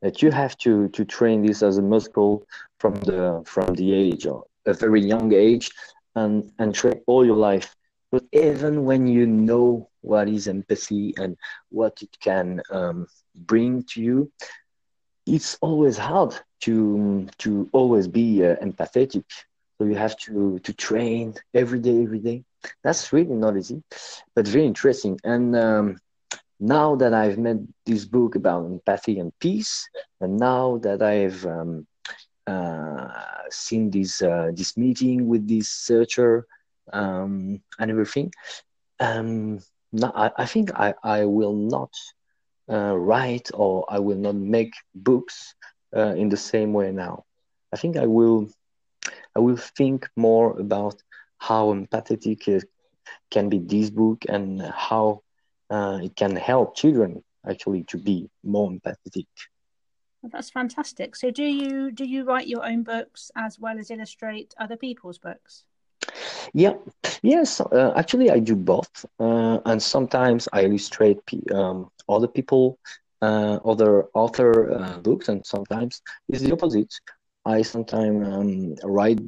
that 0.00 0.22
you 0.22 0.30
have 0.30 0.56
to 0.58 0.88
to 0.88 1.04
train 1.04 1.44
this 1.46 1.62
as 1.62 1.76
a 1.78 1.82
muscle 1.82 2.46
from 2.80 2.94
the 3.08 3.42
from 3.44 3.74
the 3.74 3.92
age 3.92 4.26
or 4.26 4.44
a 4.64 4.72
very 4.72 5.02
young 5.02 5.32
age 5.32 5.70
and 6.14 6.50
and 6.58 6.74
train 6.74 7.00
all 7.06 7.26
your 7.26 7.36
life 7.36 7.74
but 8.12 8.24
even 8.32 8.84
when 8.84 9.06
you 9.06 9.26
know 9.26 9.88
what 10.00 10.28
is 10.28 10.48
empathy 10.48 11.12
and 11.18 11.36
what 11.70 12.00
it 12.00 12.16
can 12.20 12.62
um, 12.70 13.06
bring 13.34 13.82
to 13.82 14.00
you 14.00 14.32
it's 15.26 15.58
always 15.60 15.98
hard 15.98 16.34
to 16.62 17.28
to 17.38 17.68
always 17.72 18.08
be 18.08 18.44
uh, 18.44 18.56
empathetic. 18.56 19.24
So 19.78 19.84
you 19.84 19.96
have 19.96 20.16
to 20.26 20.58
to 20.60 20.72
train 20.74 21.34
every 21.54 21.80
day 21.80 22.02
every 22.02 22.20
day. 22.20 22.44
That's 22.82 23.12
really 23.12 23.34
not 23.34 23.56
easy 23.56 23.82
but 24.34 24.46
very 24.46 24.66
interesting. 24.66 25.18
And 25.24 25.56
um, 25.56 25.98
now 26.60 26.96
that 26.96 27.14
I've 27.14 27.38
made 27.38 27.66
this 27.86 28.04
book 28.04 28.36
about 28.36 28.66
empathy 28.66 29.18
and 29.18 29.32
peace, 29.40 29.88
and 30.20 30.38
now 30.38 30.78
that 30.78 31.02
I've 31.02 31.44
um, 31.46 31.86
uh, 32.46 33.08
seen 33.50 33.90
this 33.90 34.22
uh, 34.22 34.50
this 34.54 34.76
meeting 34.76 35.28
with 35.28 35.48
this 35.48 35.68
searcher 35.68 36.46
um, 36.92 37.60
and 37.78 37.90
everything, 37.90 38.32
um, 39.00 39.60
now 39.92 40.12
I, 40.14 40.30
I, 40.38 40.46
think 40.46 40.72
I, 40.74 40.94
I 41.02 41.24
will 41.24 41.54
not 41.54 41.90
write 42.68 43.50
or 43.54 43.84
I 43.88 43.98
will 43.98 44.16
not 44.16 44.34
make 44.34 44.74
books 44.94 45.54
uh, 45.96 46.14
in 46.14 46.28
the 46.28 46.36
same 46.36 46.72
way 46.72 46.92
now. 46.92 47.24
I 47.72 47.76
think 47.76 47.96
I 47.96 48.06
will 48.06 48.48
I 49.34 49.38
will 49.38 49.56
think 49.56 50.08
more 50.16 50.58
about 50.58 51.02
how 51.38 51.72
empathetic 51.72 52.64
can 53.30 53.48
be 53.48 53.58
this 53.58 53.90
book 53.90 54.24
and 54.28 54.62
how 54.62 55.22
uh, 55.70 56.00
it 56.02 56.16
can 56.16 56.34
help 56.36 56.76
children 56.76 57.22
actually 57.48 57.84
to 57.84 57.98
be 57.98 58.28
more 58.42 58.70
empathetic. 58.70 59.26
Well, 60.22 60.30
that's 60.32 60.50
fantastic. 60.50 61.14
So, 61.14 61.30
do 61.30 61.44
you 61.44 61.90
do 61.92 62.04
you 62.04 62.24
write 62.24 62.48
your 62.48 62.64
own 62.64 62.82
books 62.82 63.30
as 63.36 63.58
well 63.58 63.78
as 63.78 63.90
illustrate 63.90 64.54
other 64.58 64.76
people's 64.76 65.18
books? 65.18 65.64
Yeah, 66.54 66.74
yes. 67.22 67.60
Uh, 67.60 67.92
actually, 67.96 68.30
I 68.30 68.38
do 68.38 68.56
both, 68.56 69.04
uh, 69.20 69.58
and 69.64 69.82
sometimes 69.82 70.48
I 70.52 70.64
illustrate 70.64 71.18
um, 71.54 71.88
other 72.08 72.28
people, 72.28 72.78
uh, 73.22 73.58
other 73.64 74.04
author 74.14 74.72
uh, 74.72 74.98
books, 74.98 75.28
and 75.28 75.44
sometimes 75.44 76.00
it's 76.28 76.42
the 76.42 76.52
opposite. 76.52 76.92
I 77.44 77.62
sometimes 77.62 78.26
um, 78.26 78.74
write 78.84 79.20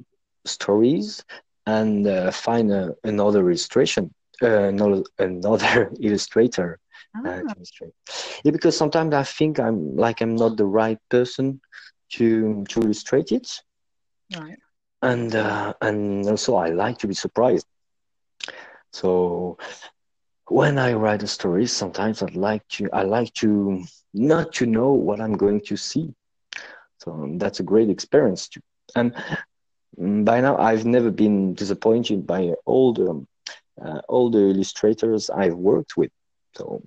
stories 0.44 1.24
and 1.66 2.06
uh, 2.06 2.30
find 2.30 2.70
a, 2.72 2.94
another 3.04 3.40
illustration 3.48 4.10
uh, 4.42 4.64
another, 4.64 5.02
another 5.18 5.90
illustrator 6.00 6.78
uh. 7.24 7.40
Yeah, 8.44 8.52
because 8.52 8.76
sometimes 8.76 9.14
I 9.14 9.22
think 9.24 9.58
I'm 9.58 9.96
like 9.96 10.20
I'm 10.20 10.36
not 10.36 10.56
the 10.56 10.66
right 10.66 10.98
person 11.10 11.60
to 12.14 12.64
to 12.70 12.80
illustrate 12.82 13.32
it. 13.32 13.62
Right. 14.36 14.58
And 15.02 15.34
uh, 15.34 15.74
and 15.80 16.26
also 16.26 16.56
I 16.56 16.70
like 16.70 16.98
to 16.98 17.06
be 17.06 17.14
surprised. 17.14 17.66
So 18.92 19.58
when 20.48 20.78
I 20.78 20.94
write 20.94 21.22
a 21.22 21.26
story, 21.26 21.66
sometimes 21.66 22.22
I'd 22.22 22.34
like 22.34 22.66
to 22.68 22.88
I 22.92 23.02
like 23.02 23.32
to 23.34 23.84
not 24.14 24.52
to 24.54 24.66
know 24.66 24.92
what 24.92 25.20
I'm 25.20 25.36
going 25.36 25.60
to 25.62 25.76
see. 25.76 26.14
So 26.98 27.34
that's 27.36 27.60
a 27.60 27.62
great 27.62 27.90
experience 27.90 28.48
too. 28.48 28.60
And 28.96 29.14
by 30.24 30.40
now 30.40 30.56
I've 30.56 30.84
never 30.84 31.10
been 31.10 31.54
disappointed 31.54 32.26
by 32.26 32.54
all 32.64 32.92
the 32.92 33.26
uh, 33.80 34.00
all 34.08 34.30
the 34.30 34.50
illustrators 34.50 35.30
I've 35.30 35.54
worked 35.54 35.96
with. 35.96 36.10
So 36.56 36.82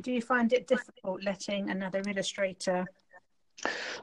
do 0.00 0.12
you 0.12 0.22
find 0.22 0.52
it 0.52 0.66
difficult 0.66 1.22
letting 1.22 1.70
another 1.70 2.02
illustrator? 2.08 2.86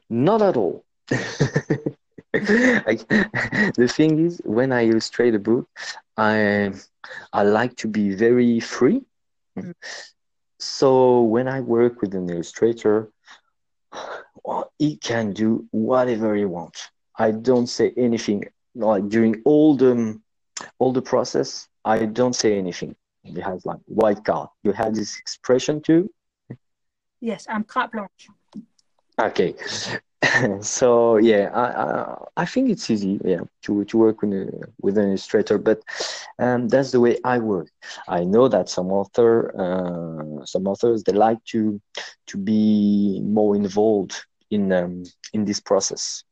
Not 0.10 0.41
at 0.41 0.56
all. 0.56 0.86
I, 2.34 3.00
the 3.76 3.92
thing 3.92 4.26
is, 4.26 4.42
when 4.44 4.72
I 4.72 4.88
illustrate 4.88 5.36
a 5.36 5.40
book, 5.40 5.68
I 6.18 6.72
I 7.34 7.44
like 7.44 7.76
to 7.78 7.88
be 7.88 8.14
very 8.16 8.60
free. 8.60 9.02
Mm. 9.58 9.74
So 10.60 11.22
when 11.22 11.48
I 11.48 11.62
work 11.62 12.02
with 12.02 12.14
an 12.14 12.30
illustrator, 12.30 13.12
well, 14.44 14.72
he 14.78 14.98
can 14.98 15.34
do 15.34 15.68
whatever 15.72 16.36
he 16.36 16.46
wants. 16.46 16.90
I 17.18 17.32
don't 17.32 17.68
say 17.68 17.94
anything. 17.98 18.46
Like 18.76 19.10
during 19.10 19.42
all 19.46 19.76
the 19.76 20.20
all 20.78 20.94
the 20.94 21.02
process, 21.02 21.68
I 21.86 22.06
don't 22.06 22.36
say 22.36 22.58
anything. 22.58 22.96
He 23.24 23.40
has 23.42 23.66
like 23.66 23.80
white 23.86 24.24
card. 24.24 24.50
You 24.64 24.72
have 24.74 24.96
this 24.96 25.18
expression 25.18 25.82
too. 25.82 26.10
Yes, 27.22 27.46
I'm 27.50 27.64
carte 27.64 27.92
blanche. 27.92 28.30
Okay, 29.20 29.56
so 30.62 31.18
yeah, 31.18 31.50
I, 31.54 31.84
I, 31.84 32.26
I 32.38 32.46
think 32.46 32.70
it's 32.70 32.90
easy, 32.90 33.20
yeah, 33.24 33.42
to 33.64 33.86
to 33.86 33.98
work 33.98 34.22
with 34.22 34.34
a, 34.34 34.68
with 34.82 34.98
an 34.98 35.08
illustrator, 35.10 35.58
but 35.58 35.82
um, 36.40 36.68
that's 36.68 36.92
the 36.92 37.00
way 37.00 37.18
I 37.24 37.40
work. 37.40 37.70
I 38.08 38.26
know 38.26 38.50
that 38.50 38.68
some 38.68 38.92
author, 38.92 39.54
uh, 39.58 40.46
some 40.46 40.68
authors, 40.68 41.04
they 41.04 41.14
like 41.14 41.44
to 41.46 41.80
to 42.28 42.38
be 42.38 43.22
more 43.24 43.56
involved 43.56 44.26
in 44.52 44.74
um, 44.74 45.04
in 45.34 45.46
this 45.46 45.62
process. 45.62 46.24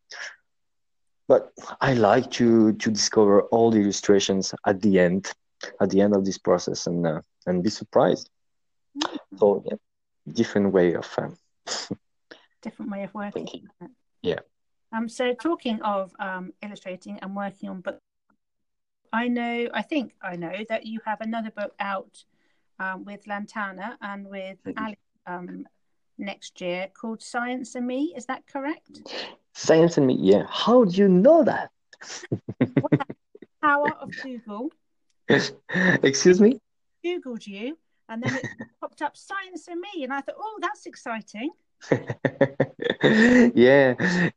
But 1.29 1.53
I 1.79 1.93
like 1.93 2.29
to 2.31 2.73
to 2.73 2.91
discover 2.91 3.43
all 3.43 3.71
the 3.71 3.79
illustrations 3.79 4.53
at 4.65 4.81
the 4.81 4.99
end, 4.99 5.31
at 5.79 5.89
the 5.91 6.01
end 6.01 6.13
of 6.13 6.25
this 6.25 6.37
process, 6.37 6.87
and 6.87 7.07
uh, 7.07 7.21
and 7.45 7.63
be 7.63 7.69
surprised. 7.69 8.29
Mm-hmm. 8.97 9.37
So 9.37 9.63
yeah, 9.65 9.77
different 10.33 10.73
way 10.73 10.95
of. 10.95 11.07
Um, 11.17 11.37
different 12.69 12.91
way 12.91 13.03
of 13.03 13.13
working. 13.13 13.67
Yeah. 14.21 14.39
Um. 14.91 15.09
So 15.09 15.33
talking 15.33 15.81
of 15.81 16.13
um, 16.19 16.53
illustrating 16.61 17.19
and 17.21 17.35
working 17.35 17.69
on 17.69 17.81
books, 17.81 18.01
I 19.11 19.27
know. 19.27 19.67
I 19.73 19.81
think 19.81 20.13
I 20.21 20.35
know 20.35 20.57
that 20.69 20.85
you 20.85 20.99
have 21.05 21.21
another 21.21 21.51
book 21.51 21.73
out 21.79 22.23
um, 22.79 23.05
with 23.05 23.27
Lantana 23.27 23.97
and 24.01 24.27
with. 24.27 24.57
Ali 24.77 24.97
um, 25.25 25.65
next 26.17 26.61
year 26.61 26.87
called 26.99 27.21
Science 27.21 27.75
and 27.75 27.85
Me. 27.85 28.13
Is 28.15 28.25
that 28.25 28.47
correct? 28.47 29.01
Science 29.53 29.97
and 29.97 30.07
Me. 30.07 30.17
Yeah. 30.19 30.45
How 30.49 30.85
do 30.85 30.95
you 30.95 31.07
know 31.07 31.43
that? 31.43 31.69
What 32.79 33.01
power 33.61 33.91
of 33.99 34.11
Google. 34.23 34.69
Excuse 35.29 36.39
me. 36.39 36.59
Googled 37.05 37.45
you, 37.45 37.77
and 38.09 38.23
then 38.23 38.35
it 38.35 38.45
popped 38.81 39.01
up 39.01 39.15
Science 39.17 39.67
and 39.67 39.79
Me, 39.79 40.03
and 40.03 40.13
I 40.13 40.21
thought, 40.21 40.35
oh, 40.37 40.59
that's 40.61 40.85
exciting. 40.85 41.51
yeah, 43.55 43.95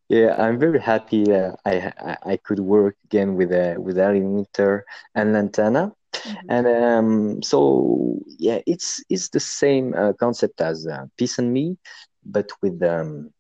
yeah, 0.08 0.36
I'm 0.38 0.58
very 0.58 0.80
happy 0.80 1.32
uh, 1.32 1.52
I, 1.64 1.92
I, 1.98 2.16
I 2.32 2.36
could 2.36 2.60
work 2.60 2.96
again 3.04 3.34
with 3.34 3.52
uh, 3.52 3.74
with 3.80 3.98
Ali 3.98 4.20
Winter 4.20 4.84
and 5.14 5.32
Lantana, 5.32 5.92
mm-hmm. 6.12 6.50
and 6.50 6.66
um, 6.66 7.42
so 7.42 8.18
yeah, 8.38 8.60
it's 8.66 9.02
it's 9.08 9.28
the 9.30 9.40
same 9.40 9.94
uh, 9.94 10.12
concept 10.12 10.60
as 10.60 10.86
uh, 10.86 11.06
Peace 11.16 11.38
and 11.38 11.52
Me, 11.52 11.76
but 12.24 12.50
with 12.62 12.82
um, 12.82 13.30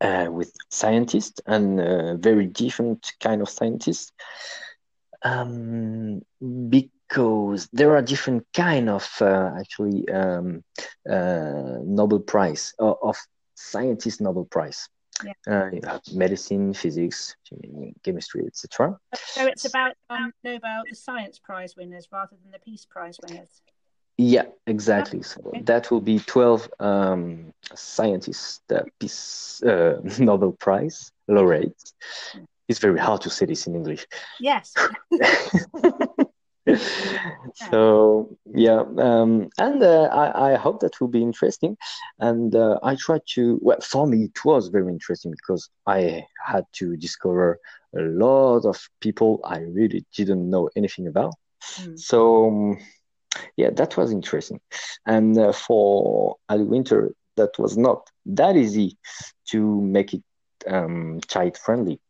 uh, 0.00 0.28
with 0.30 0.52
scientists 0.70 1.40
and 1.46 1.80
uh, 1.80 2.16
very 2.16 2.46
different 2.46 3.12
kind 3.20 3.42
of 3.42 3.48
scientists. 3.48 4.12
Um, 5.24 6.22
because 7.12 7.68
there 7.74 7.94
are 7.94 8.00
different 8.00 8.46
kind 8.54 8.88
of 8.88 9.06
uh, 9.20 9.50
actually 9.58 10.08
um, 10.08 10.64
uh, 11.08 11.76
Nobel 11.84 12.20
Prize 12.20 12.72
uh, 12.80 12.94
of 13.02 13.18
scientist 13.54 14.22
Nobel 14.22 14.46
Prize. 14.46 14.88
Yeah. 15.22 15.34
Uh, 15.46 15.98
medicine, 16.14 16.72
physics, 16.72 17.36
chemistry, 18.02 18.44
etc. 18.46 18.98
So 19.14 19.46
it's 19.46 19.66
about 19.66 19.92
um, 20.08 20.32
Nobel 20.42 20.84
the 20.88 20.96
Science 20.96 21.38
Prize 21.38 21.76
winners 21.76 22.08
rather 22.10 22.34
than 22.42 22.50
the 22.50 22.58
Peace 22.58 22.86
Prize 22.86 23.18
winners. 23.22 23.60
Yeah, 24.16 24.46
exactly. 24.66 25.22
So 25.22 25.42
okay. 25.46 25.62
that 25.62 25.90
will 25.90 26.00
be 26.00 26.18
12 26.18 26.68
um, 26.80 27.52
scientists, 27.74 28.62
the 28.68 28.86
Peace 28.98 29.62
uh, 29.62 30.00
Nobel 30.18 30.52
Prize 30.52 31.12
laureates. 31.28 31.92
Hmm. 32.32 32.44
It's 32.68 32.78
very 32.78 32.98
hard 32.98 33.20
to 33.20 33.30
say 33.30 33.44
this 33.44 33.66
in 33.66 33.74
English. 33.74 34.06
Yes. 34.40 34.72
so 37.70 38.36
yeah 38.54 38.82
um, 38.98 39.48
and 39.58 39.82
uh, 39.82 40.08
I, 40.12 40.52
I 40.52 40.56
hope 40.56 40.80
that 40.80 41.00
will 41.00 41.08
be 41.08 41.22
interesting. 41.22 41.76
And 42.18 42.54
uh, 42.54 42.78
i 42.82 42.94
tried 42.94 43.22
to 43.34 43.58
well 43.62 43.80
for 43.80 44.06
me 44.06 44.24
it 44.24 44.44
was 44.44 44.68
very 44.68 44.88
interesting 44.88 45.32
because 45.32 45.68
i 45.86 46.24
had 46.44 46.64
to 46.74 46.96
discover 46.96 47.58
a 47.96 48.02
lot 48.02 48.64
of 48.64 48.78
people 49.00 49.40
i 49.44 49.58
really 49.58 50.04
didn't 50.16 50.48
know 50.48 50.68
anything 50.76 51.06
about. 51.08 51.34
Mm. 51.78 51.98
so 51.98 52.48
um, 52.48 52.78
yeah 53.56 53.70
that 53.70 53.96
was 53.96 54.12
interesting. 54.12 54.60
And 55.06 55.38
uh, 55.38 55.52
for 55.52 56.36
Ali 56.48 56.64
Winter 56.64 57.14
that 57.36 57.58
was 57.58 57.76
not 57.76 58.08
that 58.26 58.56
easy 58.56 58.96
to 59.50 59.80
make 59.80 60.14
it 60.14 60.22
um, 60.68 61.20
child 61.26 61.56
friendly 61.56 62.00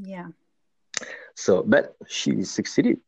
yeah. 0.00 0.28
So 1.34 1.62
but 1.62 1.96
she 2.06 2.42
succeeded 2.42 2.98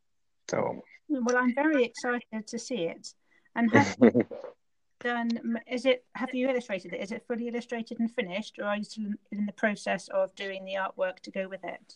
so 0.49 0.83
well, 1.11 1.37
I'm 1.37 1.53
very 1.53 1.83
excited 1.83 2.47
to 2.47 2.59
see 2.59 2.83
it. 2.83 3.13
And 3.55 3.71
have 3.71 3.97
you 4.01 4.25
done? 5.01 5.29
Is 5.67 5.85
it? 5.85 6.05
Have 6.15 6.33
you 6.33 6.49
illustrated 6.49 6.93
it? 6.93 7.01
Is 7.01 7.11
it 7.11 7.25
fully 7.27 7.47
illustrated 7.47 7.99
and 7.99 8.09
finished, 8.09 8.57
or 8.59 8.65
are 8.65 8.77
you 8.77 8.83
still 8.83 9.11
in 9.31 9.45
the 9.45 9.51
process 9.53 10.07
of 10.09 10.33
doing 10.35 10.63
the 10.65 10.75
artwork 10.75 11.19
to 11.21 11.31
go 11.31 11.47
with 11.47 11.63
it? 11.63 11.95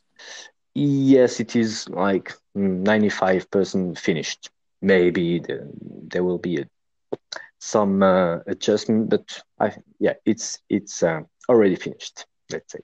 Yes, 0.73 1.39
it 1.39 1.55
is 1.55 1.88
like 1.89 2.34
ninety-five 2.53 3.49
percent 3.49 3.97
finished. 3.97 4.49
Maybe 4.81 5.39
the, 5.39 5.71
there 5.81 6.23
will 6.23 6.38
be 6.38 6.58
a, 6.58 7.17
some 7.60 8.03
uh, 8.03 8.39
adjustment, 8.47 9.10
but 9.10 9.41
I 9.60 9.73
yeah, 9.99 10.13
it's 10.25 10.60
it's 10.69 11.01
uh, 11.03 11.21
already 11.47 11.75
finished. 11.75 12.25
Let's 12.51 12.73
say. 12.73 12.79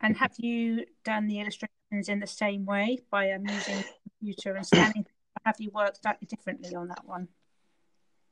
And 0.00 0.16
have 0.16 0.32
you 0.38 0.84
done 1.04 1.26
the 1.26 1.40
illustrations 1.92 2.08
in 2.08 2.20
the 2.20 2.26
same 2.26 2.64
way 2.64 2.98
by 3.10 3.32
um, 3.32 3.44
using 3.46 3.84
computer 4.18 4.56
and 4.56 4.66
scanning 4.66 5.06
have 5.44 5.56
you 5.58 5.70
worked 5.72 6.04
differently 6.28 6.74
on 6.74 6.88
that 6.88 7.04
one? 7.04 7.28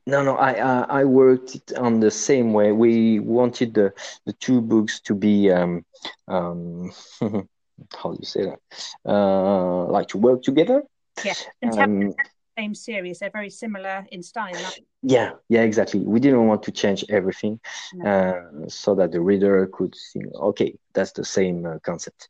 No, 0.07 0.21
no, 0.23 0.35
I 0.35 0.59
uh, 0.59 0.85
I 0.89 1.03
worked 1.05 1.55
it 1.55 1.73
on 1.77 1.99
the 1.99 2.11
same 2.11 2.53
way. 2.53 2.71
We 2.71 3.19
wanted 3.19 3.73
the 3.73 3.93
the 4.25 4.33
two 4.33 4.61
books 4.61 4.99
to 5.01 5.15
be 5.15 5.49
um 5.49 5.85
um 6.27 6.91
how 7.21 8.11
do 8.11 8.17
you 8.19 8.25
say 8.25 8.45
that 8.45 8.59
uh 9.05 9.85
like 9.85 10.07
to 10.09 10.17
work 10.17 10.43
together. 10.43 10.83
Yeah, 11.23 11.33
um, 11.63 12.13
same 12.57 12.75
series. 12.75 13.19
They're 13.19 13.31
very 13.31 13.49
similar 13.49 14.05
in 14.11 14.21
style. 14.21 14.73
Yeah, 15.01 15.31
yeah, 15.49 15.61
exactly. 15.61 16.01
We 16.01 16.19
didn't 16.19 16.47
want 16.47 16.63
to 16.63 16.71
change 16.71 17.05
everything, 17.09 17.59
no. 17.93 18.09
uh, 18.09 18.67
so 18.67 18.95
that 18.95 19.11
the 19.11 19.21
reader 19.21 19.67
could 19.67 19.95
see. 19.95 20.21
Okay, 20.35 20.75
that's 20.93 21.13
the 21.13 21.25
same 21.25 21.65
uh, 21.65 21.79
concept. 21.79 22.27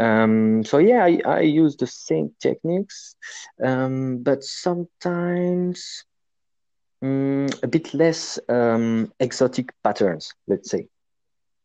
Um, 0.00 0.64
so 0.64 0.78
yeah, 0.78 1.04
I, 1.04 1.20
I 1.26 1.40
use 1.40 1.76
the 1.76 1.86
same 1.86 2.32
techniques, 2.40 3.16
um, 3.62 4.22
but 4.22 4.42
sometimes 4.42 6.04
um, 7.02 7.48
a 7.62 7.66
bit 7.66 7.92
less 7.92 8.38
um, 8.48 9.12
exotic 9.20 9.74
patterns, 9.82 10.32
let's 10.46 10.70
say. 10.70 10.88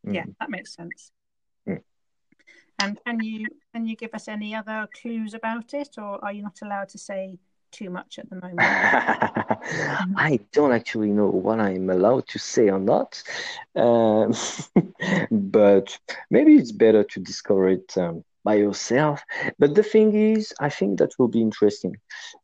Yeah, 0.04 0.24
mm. 0.24 0.34
that 0.38 0.50
makes 0.50 0.74
sense. 0.74 1.12
Mm. 1.66 1.80
And 2.78 2.98
can 3.06 3.20
you 3.24 3.46
can 3.72 3.86
you 3.86 3.96
give 3.96 4.12
us 4.12 4.28
any 4.28 4.54
other 4.54 4.86
clues 5.00 5.32
about 5.32 5.72
it, 5.72 5.96
or 5.96 6.22
are 6.22 6.32
you 6.32 6.42
not 6.42 6.58
allowed 6.62 6.90
to 6.90 6.98
say 6.98 7.38
too 7.70 7.90
much 7.90 8.18
at 8.18 8.30
the 8.30 8.36
moment? 8.40 8.78
I 10.16 10.38
don't 10.52 10.72
actually 10.72 11.10
know 11.10 11.28
what 11.28 11.60
I'm 11.60 11.90
allowed 11.90 12.26
to 12.28 12.38
say 12.38 12.68
or 12.68 12.78
not, 12.78 13.22
um, 13.76 14.32
but 15.30 15.98
maybe 16.30 16.56
it's 16.56 16.72
better 16.72 17.04
to 17.04 17.20
discover 17.20 17.68
it 17.68 17.92
um, 17.96 18.22
by 18.44 18.54
yourself. 18.54 19.22
But 19.58 19.74
the 19.74 19.82
thing 19.82 20.14
is, 20.14 20.52
I 20.60 20.68
think 20.70 20.98
that 20.98 21.10
will 21.18 21.28
be 21.28 21.40
interesting 21.40 21.94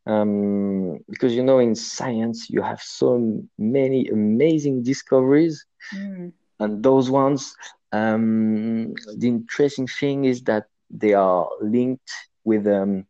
um, 0.06 0.98
because 1.10 1.34
you 1.34 1.42
know, 1.42 1.58
in 1.58 1.74
science, 1.74 2.48
you 2.50 2.62
have 2.62 2.80
so 2.80 3.40
many 3.58 4.08
amazing 4.08 4.82
discoveries, 4.82 5.64
Mm. 5.92 6.32
and 6.60 6.82
those 6.82 7.10
ones. 7.10 7.54
Um, 7.92 8.94
the 9.16 9.28
interesting 9.28 9.86
thing 9.86 10.24
is 10.24 10.42
that 10.44 10.64
they 10.90 11.12
are 11.14 11.48
linked 11.60 12.10
with 12.44 12.66
um, 12.66 13.04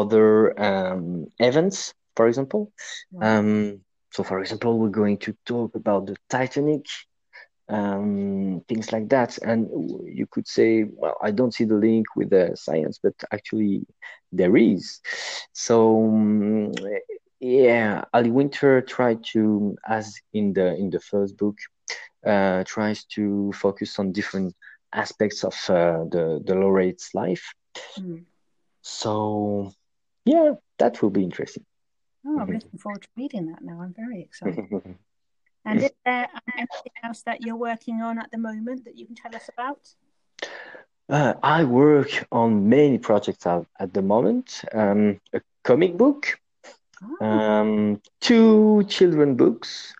other 0.00 0.58
um, 0.60 1.26
events, 1.38 1.94
for 2.16 2.28
example. 2.28 2.72
Wow. 3.12 3.38
Um, 3.38 3.80
so, 4.10 4.22
for 4.22 4.40
example, 4.40 4.78
we're 4.78 4.90
going 4.90 5.18
to 5.18 5.36
talk 5.44 5.74
about 5.74 6.06
the 6.06 6.16
Titanic, 6.30 6.86
um, 7.68 8.62
things 8.68 8.92
like 8.92 9.08
that. 9.08 9.38
And 9.38 9.68
you 10.06 10.26
could 10.30 10.46
say, 10.46 10.84
well, 10.84 11.16
I 11.20 11.32
don't 11.32 11.52
see 11.52 11.64
the 11.64 11.74
link 11.74 12.06
with 12.14 12.30
the 12.30 12.52
science, 12.54 13.00
but 13.02 13.14
actually 13.32 13.86
there 14.30 14.56
is. 14.56 15.00
So, 15.52 16.04
um, 16.04 16.72
yeah, 17.40 18.04
Ali 18.14 18.30
Winter 18.30 18.80
tried 18.82 19.24
to, 19.32 19.76
as 19.86 20.14
in 20.32 20.52
the 20.52 20.74
in 20.76 20.90
the 20.90 21.00
first 21.00 21.36
book, 21.36 21.56
uh, 22.24 22.64
tries 22.64 23.04
to 23.16 23.52
focus 23.52 23.98
on 23.98 24.12
different 24.12 24.54
aspects 24.92 25.44
of 25.44 25.54
uh, 25.68 26.04
the 26.10 26.40
the 26.46 26.54
laureate's 26.54 27.14
life. 27.14 27.52
Mm. 27.98 28.24
So, 28.82 29.72
yeah, 30.24 30.54
that 30.78 31.02
will 31.02 31.10
be 31.10 31.22
interesting. 31.22 31.64
Oh, 32.26 32.40
I'm 32.40 32.48
Mhm. 32.48 32.54
looking 32.54 32.78
forward 32.78 33.02
to 33.02 33.08
reading 33.16 33.46
that 33.46 33.62
now. 33.62 33.80
I'm 33.80 33.94
very 33.94 34.22
excited. 34.22 34.64
And 35.66 35.80
is 35.80 35.92
there 36.04 36.28
anything 36.58 36.92
else 37.02 37.22
that 37.22 37.40
you're 37.40 37.56
working 37.56 38.02
on 38.02 38.18
at 38.18 38.30
the 38.30 38.36
moment 38.36 38.84
that 38.84 38.96
you 38.98 39.06
can 39.06 39.14
tell 39.14 39.34
us 39.34 39.48
about? 39.48 39.94
Uh, 41.08 41.34
I 41.42 41.64
work 41.64 42.26
on 42.30 42.68
many 42.68 42.98
projects 42.98 43.46
at, 43.46 43.64
at 43.78 43.92
the 43.94 44.02
moment. 44.02 44.62
Um, 44.72 45.20
a 45.32 45.40
comic 45.62 45.96
book, 45.96 46.38
Oh, 47.02 47.26
um, 47.26 48.00
two 48.20 48.84
children 48.88 49.36
books. 49.36 49.94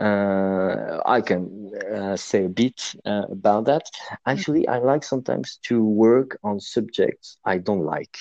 Uh, 0.00 1.00
I 1.06 1.20
can 1.20 1.70
uh, 1.92 2.16
say 2.16 2.44
a 2.44 2.48
bit 2.48 2.94
uh, 3.04 3.22
about 3.30 3.64
that. 3.64 3.88
Actually, 4.26 4.68
I 4.68 4.78
like 4.78 5.04
sometimes 5.04 5.58
to 5.68 5.82
work 5.84 6.38
on 6.42 6.60
subjects 6.60 7.38
I 7.44 7.58
don't 7.58 7.84
like. 7.84 8.16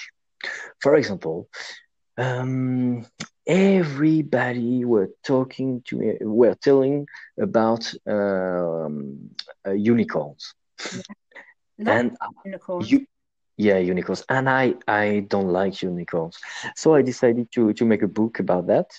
For 0.81 0.95
example, 0.95 1.49
um, 2.17 3.05
everybody 3.47 4.85
were 4.85 5.09
talking 5.23 5.81
to 5.87 5.97
me, 5.97 6.17
were 6.21 6.55
telling 6.55 7.07
about 7.39 7.93
um, 8.07 9.29
uh, 9.65 9.71
unicorns, 9.71 10.53
love 11.77 11.97
and 11.97 12.17
unicorns. 12.45 12.91
you, 12.91 13.05
yeah, 13.57 13.77
unicorns, 13.77 14.23
and 14.29 14.49
I 14.49 14.75
I 14.87 15.25
don't 15.27 15.49
like 15.49 15.81
unicorns, 15.81 16.37
so 16.75 16.93
I 16.93 17.01
decided 17.01 17.51
to 17.53 17.73
to 17.73 17.85
make 17.85 18.01
a 18.01 18.07
book 18.07 18.39
about 18.39 18.67
that, 18.67 18.91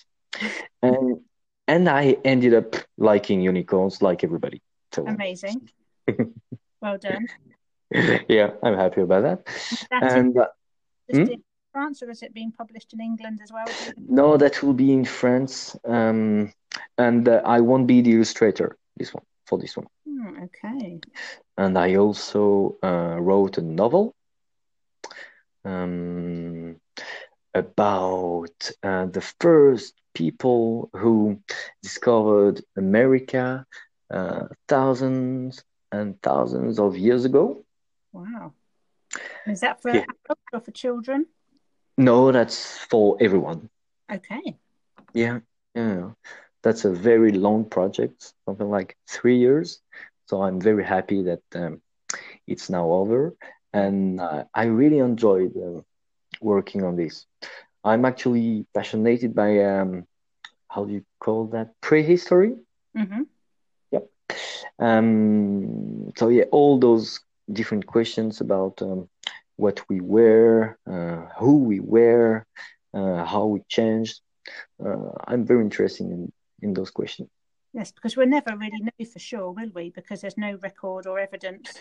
and 0.82 1.20
and 1.68 1.88
I 1.88 2.16
ended 2.24 2.54
up 2.54 2.76
liking 2.96 3.40
unicorns 3.40 4.02
like 4.02 4.24
everybody. 4.24 4.62
So 4.92 5.06
Amazing. 5.06 5.68
well 6.80 6.98
done. 6.98 7.26
yeah, 8.28 8.50
I'm 8.62 8.76
happy 8.76 9.00
about 9.02 9.22
that. 9.22 9.46
That's 9.90 10.14
And 10.14 10.36
hmm? 11.14 11.22
in 11.22 11.42
France, 11.72 12.02
or 12.02 12.10
is 12.10 12.22
it 12.22 12.32
being 12.34 12.52
published 12.52 12.92
in 12.92 13.00
England 13.00 13.40
as 13.42 13.52
well? 13.52 13.66
do 13.66 13.72
you 13.72 13.92
know? 14.06 14.30
no, 14.30 14.36
that 14.36 14.62
will 14.62 14.74
be 14.74 14.92
in 14.92 15.04
France, 15.04 15.76
um, 15.84 16.52
and 16.98 17.28
uh, 17.28 17.42
I 17.44 17.60
won't 17.60 17.86
be 17.86 18.00
the 18.00 18.12
illustrator 18.12 18.76
this 18.96 19.12
one 19.12 19.24
for 19.44 19.58
this 19.58 19.76
one. 19.76 19.86
Hmm, 20.08 20.44
okay. 20.44 21.00
And 21.56 21.78
I 21.78 21.96
also 21.96 22.76
uh, 22.82 23.16
wrote 23.18 23.58
a 23.58 23.62
novel 23.62 24.14
um, 25.64 26.76
about 27.54 28.70
uh, 28.82 29.06
the 29.06 29.24
first 29.40 29.94
people 30.14 30.90
who 30.92 31.40
discovered 31.82 32.62
America 32.76 33.66
uh, 34.10 34.44
thousands 34.68 35.62
and 35.92 36.20
thousands 36.22 36.78
of 36.78 36.96
years 36.96 37.24
ago. 37.24 37.64
Wow. 38.12 38.52
Is 39.46 39.60
that 39.60 39.80
for 39.82 39.90
Yeah. 39.90 40.04
adults 40.08 40.42
or 40.52 40.60
for 40.60 40.70
children? 40.72 41.26
No, 41.96 42.32
that's 42.32 42.78
for 42.78 43.16
everyone. 43.20 43.68
Okay. 44.12 44.56
Yeah, 45.14 45.38
yeah. 45.74 46.10
That's 46.62 46.84
a 46.84 46.90
very 46.92 47.32
long 47.32 47.64
project, 47.64 48.32
something 48.46 48.68
like 48.70 48.96
three 49.08 49.36
years. 49.38 49.80
So 50.26 50.42
I'm 50.42 50.60
very 50.60 50.84
happy 50.84 51.22
that 51.22 51.42
um, 51.54 51.80
it's 52.46 52.68
now 52.70 52.90
over, 52.90 53.34
and 53.72 54.20
uh, 54.20 54.44
I 54.54 54.64
really 54.64 54.98
enjoyed 54.98 55.52
uh, 55.56 55.80
working 56.40 56.82
on 56.84 56.96
this. 56.96 57.26
I'm 57.84 58.04
actually 58.04 58.66
passionate 58.74 59.34
by 59.34 59.62
um, 59.64 60.04
how 60.68 60.84
do 60.84 60.92
you 60.92 61.02
call 61.20 61.46
that? 61.48 61.68
Prehistory. 61.80 62.54
hmm 62.94 63.22
Um, 64.78 66.12
so 66.16 66.28
yeah, 66.28 66.44
all 66.52 66.78
those 66.78 67.20
different 67.52 67.86
questions 67.86 68.40
about 68.40 68.80
um, 68.82 69.08
what 69.56 69.80
we 69.88 70.00
wear, 70.00 70.78
uh, 70.86 71.26
who 71.38 71.64
we 71.64 71.80
wear, 71.80 72.46
uh, 72.94 73.24
how 73.24 73.46
we 73.46 73.60
changed. 73.68 74.20
Uh, 74.84 75.10
I'm 75.26 75.44
very 75.44 75.62
interested 75.62 76.06
in 76.06 76.32
in 76.62 76.74
those 76.74 76.90
questions. 76.90 77.28
Yes, 77.72 77.92
because 77.92 78.16
we'll 78.16 78.28
never 78.28 78.56
really 78.56 78.80
know 78.80 79.06
for 79.12 79.18
sure, 79.18 79.50
will 79.50 79.70
we? 79.74 79.90
Because 79.90 80.22
there's 80.22 80.38
no 80.38 80.58
record 80.62 81.06
or 81.06 81.18
evidence. 81.18 81.74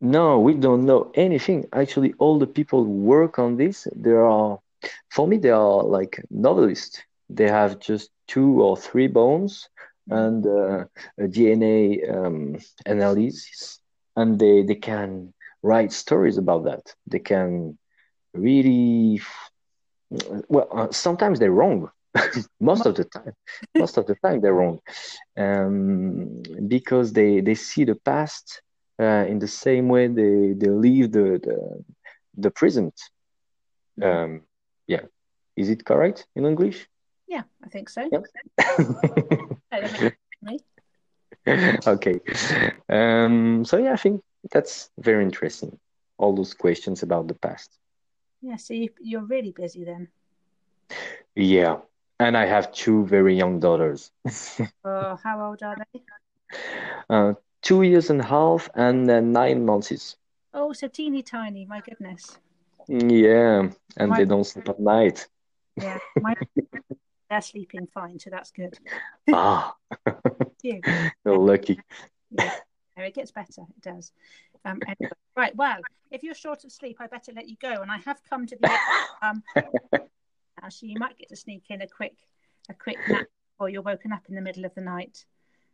No, 0.00 0.38
we 0.40 0.54
don't 0.54 0.86
know 0.86 1.10
anything. 1.14 1.66
Actually, 1.72 2.14
all 2.18 2.38
the 2.38 2.46
people 2.46 2.84
who 2.84 2.90
work 2.90 3.38
on 3.38 3.56
this, 3.56 3.86
there 3.94 4.24
are, 4.24 4.58
for 5.10 5.26
me, 5.26 5.36
they 5.36 5.50
are 5.50 5.82
like 5.82 6.22
novelists. 6.30 7.02
They 7.28 7.48
have 7.48 7.80
just 7.80 8.10
two 8.28 8.62
or 8.62 8.76
three 8.76 9.08
bones 9.08 9.68
and 10.08 10.46
uh, 10.46 10.84
a 11.18 11.26
DNA 11.28 12.08
um, 12.14 12.56
analysis, 12.84 13.80
and 14.16 14.38
they 14.38 14.62
they 14.62 14.74
can 14.74 15.32
write 15.62 15.92
stories 15.92 16.38
about 16.38 16.64
that. 16.64 16.94
They 17.06 17.18
can 17.18 17.78
really, 18.34 19.20
well, 20.48 20.68
uh, 20.72 20.90
sometimes 20.90 21.38
they're 21.38 21.50
wrong. 21.50 21.90
Most 22.60 22.86
of 22.86 22.94
the 22.94 23.04
time, 23.04 23.32
most 23.76 23.98
of 23.98 24.06
the 24.06 24.14
time 24.14 24.40
they're 24.40 24.54
wrong, 24.54 24.78
um, 25.36 26.42
because 26.66 27.12
they 27.12 27.40
they 27.42 27.54
see 27.54 27.84
the 27.84 27.94
past 27.94 28.62
uh, 28.98 29.26
in 29.28 29.38
the 29.38 29.48
same 29.48 29.88
way 29.88 30.06
they 30.06 30.54
they 30.56 30.70
leave 30.70 31.12
the 31.12 31.38
the, 31.46 31.84
the 32.38 32.50
present. 32.50 32.94
Um, 34.02 34.42
yeah, 34.86 35.02
is 35.56 35.68
it 35.68 35.84
correct 35.84 36.26
in 36.36 36.46
English? 36.46 36.88
Yeah, 37.28 37.42
I 37.62 37.68
think 37.68 37.90
so. 37.90 38.08
Yep. 38.10 38.24
I 39.72 39.80
don't 39.80 39.92
know. 39.92 40.10
Me? 40.42 40.58
Okay. 41.86 42.20
Um, 42.96 43.64
so 43.64 43.76
yeah, 43.76 43.92
I 43.92 43.96
think 43.96 44.22
that's 44.52 44.90
very 44.98 45.22
interesting. 45.24 45.78
All 46.18 46.34
those 46.34 46.54
questions 46.54 47.02
about 47.02 47.28
the 47.28 47.34
past. 47.34 47.78
Yeah, 48.40 48.56
so 48.56 48.74
you, 48.74 48.88
you're 49.00 49.24
really 49.24 49.52
busy 49.52 49.84
then. 49.84 50.08
Yeah. 51.34 51.78
And 52.18 52.36
I 52.36 52.46
have 52.46 52.72
two 52.72 53.04
very 53.06 53.36
young 53.36 53.60
daughters. 53.60 54.10
Oh, 54.84 55.18
how 55.22 55.44
old 55.44 55.62
are 55.62 55.76
they? 55.76 56.00
Uh, 57.10 57.34
two 57.60 57.82
years 57.82 58.08
and 58.10 58.20
a 58.20 58.24
half 58.24 58.70
and 58.74 59.10
uh, 59.10 59.20
nine 59.20 59.66
months. 59.66 60.16
Oh, 60.54 60.72
so 60.72 60.86
teeny 60.88 61.22
tiny. 61.22 61.66
My 61.66 61.80
goodness. 61.80 62.38
Yeah. 62.88 63.68
And 63.96 64.10
My- 64.10 64.16
they 64.16 64.24
don't 64.24 64.44
sleep 64.44 64.68
at 64.68 64.78
night. 64.80 65.26
Yeah, 65.76 65.98
my 66.22 66.34
they're 67.28 67.42
sleeping 67.42 67.86
fine, 67.92 68.18
so 68.18 68.30
that's 68.30 68.50
good. 68.50 68.78
Ah, 69.32 69.76
you're 70.62 71.38
lucky. 71.38 71.80
Yeah, 72.30 72.54
it 73.04 73.14
gets 73.14 73.30
better. 73.30 73.62
It 73.62 73.82
does. 73.82 74.12
Um, 74.64 74.80
anyway. 74.86 75.12
Right. 75.36 75.56
Well, 75.56 75.78
if 76.10 76.22
you're 76.22 76.34
short 76.34 76.64
of 76.64 76.72
sleep, 76.72 76.96
I 77.00 77.06
better 77.06 77.32
let 77.34 77.48
you 77.48 77.56
go. 77.60 77.82
And 77.82 77.90
I 77.90 77.98
have 77.98 78.20
come 78.28 78.46
to 78.46 78.56
the 78.60 78.78
um, 79.22 79.42
now, 79.92 80.68
so 80.68 80.86
you 80.86 80.98
might 80.98 81.18
get 81.18 81.28
to 81.28 81.36
sneak 81.36 81.64
in 81.68 81.82
a 81.82 81.88
quick, 81.88 82.14
a 82.68 82.74
quick 82.74 82.98
nap 83.08 83.26
before 83.52 83.68
you're 83.68 83.82
woken 83.82 84.12
up 84.12 84.22
in 84.28 84.34
the 84.34 84.40
middle 84.40 84.64
of 84.64 84.74
the 84.74 84.80
night. 84.80 85.24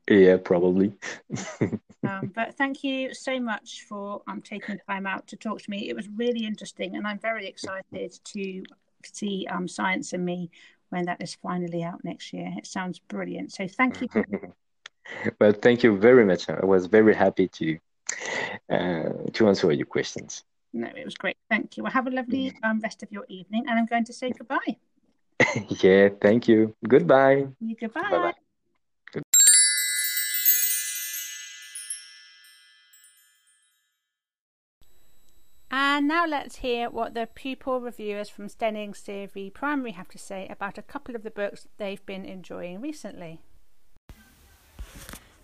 Yeah, 0.08 0.36
probably. 0.38 0.94
Um, 2.04 2.32
but 2.34 2.56
thank 2.56 2.82
you 2.82 3.14
so 3.14 3.38
much 3.38 3.84
for 3.88 4.22
um, 4.26 4.42
taking 4.42 4.76
time 4.88 5.06
out 5.06 5.28
to 5.28 5.36
talk 5.36 5.62
to 5.62 5.70
me. 5.70 5.88
It 5.88 5.94
was 5.94 6.08
really 6.08 6.44
interesting, 6.44 6.96
and 6.96 7.06
I'm 7.06 7.20
very 7.20 7.46
excited 7.46 8.18
to 8.24 8.64
see 9.04 9.46
um, 9.48 9.68
Science 9.68 10.12
and 10.12 10.24
Me 10.24 10.50
when 10.90 11.04
that 11.06 11.22
is 11.22 11.36
finally 11.36 11.84
out 11.84 12.04
next 12.04 12.32
year. 12.32 12.52
It 12.56 12.66
sounds 12.66 12.98
brilliant. 12.98 13.52
So 13.52 13.68
thank 13.68 14.00
you. 14.00 14.08
Well, 15.40 15.52
thank 15.52 15.82
you 15.82 15.98
very 15.98 16.24
much. 16.24 16.48
I 16.48 16.64
was 16.64 16.86
very 16.86 17.14
happy 17.14 17.48
to 17.48 17.78
uh, 18.70 19.10
to 19.32 19.48
answer 19.48 19.70
your 19.72 19.86
questions. 19.86 20.44
No, 20.72 20.88
it 20.96 21.04
was 21.04 21.14
great. 21.14 21.36
Thank 21.50 21.76
you. 21.76 21.82
Well, 21.82 21.92
have 21.92 22.06
a 22.06 22.10
lovely 22.10 22.52
um, 22.62 22.80
rest 22.80 23.02
of 23.02 23.12
your 23.12 23.24
evening, 23.28 23.64
and 23.68 23.78
I'm 23.78 23.86
going 23.86 24.04
to 24.04 24.12
say 24.12 24.30
goodbye. 24.30 24.76
Yeah, 25.82 26.08
thank 26.20 26.46
you. 26.46 26.74
Goodbye. 26.86 27.48
Goodbye. 27.80 28.10
Bye-bye. 28.10 28.32
And 35.74 36.06
now 36.06 36.26
let's 36.26 36.56
hear 36.56 36.90
what 36.90 37.14
the 37.14 37.28
pupil 37.34 37.80
reviewers 37.80 38.28
from 38.28 38.48
Steyning 38.48 38.92
CFV 38.92 39.52
Primary 39.52 39.92
have 39.92 40.08
to 40.08 40.18
say 40.18 40.46
about 40.48 40.78
a 40.78 40.82
couple 40.82 41.16
of 41.16 41.22
the 41.22 41.30
books 41.30 41.66
they've 41.78 42.04
been 42.06 42.24
enjoying 42.24 42.80
recently. 42.80 43.40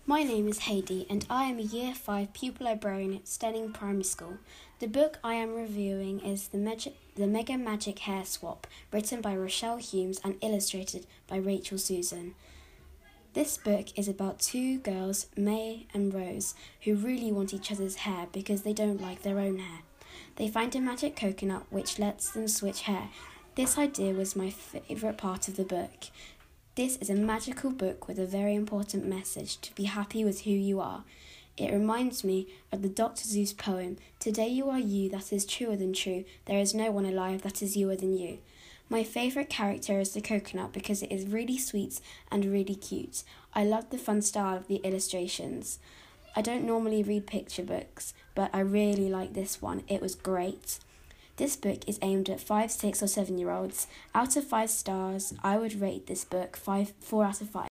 My 0.09 0.23
name 0.23 0.47
is 0.47 0.61
Heidi, 0.61 1.05
and 1.07 1.23
I 1.29 1.43
am 1.43 1.59
a 1.59 1.61
Year 1.61 1.93
5 1.93 2.33
pupil 2.33 2.65
librarian 2.65 3.13
at 3.13 3.27
Steyning 3.27 3.71
Primary 3.71 4.03
School. 4.03 4.39
The 4.79 4.87
book 4.87 5.19
I 5.23 5.35
am 5.35 5.53
reviewing 5.53 6.19
is 6.21 6.47
the, 6.47 6.57
Magic, 6.57 6.95
the 7.13 7.27
Mega 7.27 7.59
Magic 7.59 7.99
Hair 7.99 8.25
Swap, 8.25 8.65
written 8.91 9.21
by 9.21 9.37
Rochelle 9.37 9.77
Humes 9.77 10.19
and 10.23 10.37
illustrated 10.41 11.05
by 11.27 11.37
Rachel 11.37 11.77
Susan. 11.77 12.33
This 13.33 13.55
book 13.59 13.95
is 13.95 14.07
about 14.07 14.39
two 14.39 14.79
girls, 14.79 15.27
May 15.37 15.85
and 15.93 16.11
Rose, 16.11 16.55
who 16.85 16.95
really 16.95 17.31
want 17.31 17.53
each 17.53 17.71
other's 17.71 17.97
hair 17.97 18.25
because 18.31 18.63
they 18.63 18.73
don't 18.73 18.99
like 18.99 19.21
their 19.21 19.37
own 19.37 19.59
hair. 19.59 19.81
They 20.37 20.47
find 20.47 20.75
a 20.75 20.81
magic 20.81 21.15
coconut 21.17 21.67
which 21.69 21.99
lets 21.99 22.31
them 22.31 22.47
switch 22.47 22.81
hair. 22.81 23.09
This 23.53 23.77
idea 23.77 24.15
was 24.15 24.35
my 24.35 24.49
favourite 24.49 25.19
part 25.19 25.47
of 25.47 25.55
the 25.55 25.63
book. 25.63 26.05
This 26.79 26.95
is 27.01 27.09
a 27.09 27.13
magical 27.13 27.71
book 27.71 28.07
with 28.07 28.17
a 28.19 28.25
very 28.25 28.55
important 28.55 29.05
message 29.05 29.59
to 29.63 29.75
be 29.75 29.83
happy 29.83 30.23
with 30.23 30.43
who 30.43 30.51
you 30.51 30.79
are. 30.79 31.03
It 31.57 31.73
reminds 31.73 32.23
me 32.23 32.47
of 32.71 32.81
the 32.81 32.87
Dr. 32.87 33.23
Seuss 33.25 33.51
poem, 33.51 33.97
Today 34.17 34.47
you 34.47 34.69
are 34.69 34.79
you, 34.79 35.09
that 35.09 35.33
is 35.33 35.45
truer 35.45 35.75
than 35.75 35.91
true. 35.91 36.23
There 36.45 36.57
is 36.57 36.73
no 36.73 36.89
one 36.89 37.03
alive 37.05 37.41
that 37.41 37.61
is 37.61 37.75
youer 37.75 37.99
than 37.99 38.17
you. 38.17 38.37
My 38.87 39.03
favourite 39.03 39.49
character 39.49 39.99
is 39.99 40.13
the 40.13 40.21
coconut 40.21 40.71
because 40.71 41.03
it 41.03 41.11
is 41.11 41.25
really 41.27 41.57
sweet 41.57 41.99
and 42.31 42.45
really 42.45 42.75
cute. 42.75 43.23
I 43.53 43.65
love 43.65 43.89
the 43.89 43.97
fun 43.97 44.21
style 44.21 44.55
of 44.55 44.69
the 44.69 44.79
illustrations. 44.85 45.79
I 46.33 46.41
don't 46.41 46.63
normally 46.63 47.03
read 47.03 47.27
picture 47.27 47.63
books, 47.63 48.13
but 48.35 48.51
I 48.53 48.61
really 48.61 49.09
like 49.09 49.33
this 49.33 49.61
one. 49.61 49.83
It 49.89 50.01
was 50.01 50.15
great. 50.15 50.79
This 51.39 51.55
book 51.55 51.87
is 51.87 51.99
aimed 52.01 52.29
at 52.29 52.41
5, 52.41 52.69
6, 52.69 53.01
or 53.01 53.07
7 53.07 53.37
year 53.37 53.49
olds. 53.49 53.87
Out 54.13 54.35
of 54.35 54.43
5 54.45 54.69
stars, 54.69 55.33
I 55.41 55.57
would 55.57 55.79
rate 55.79 56.05
this 56.05 56.25
book 56.25 56.57
five, 56.57 56.91
4 56.99 57.23
out 57.23 57.39
of 57.39 57.49
5. 57.49 57.69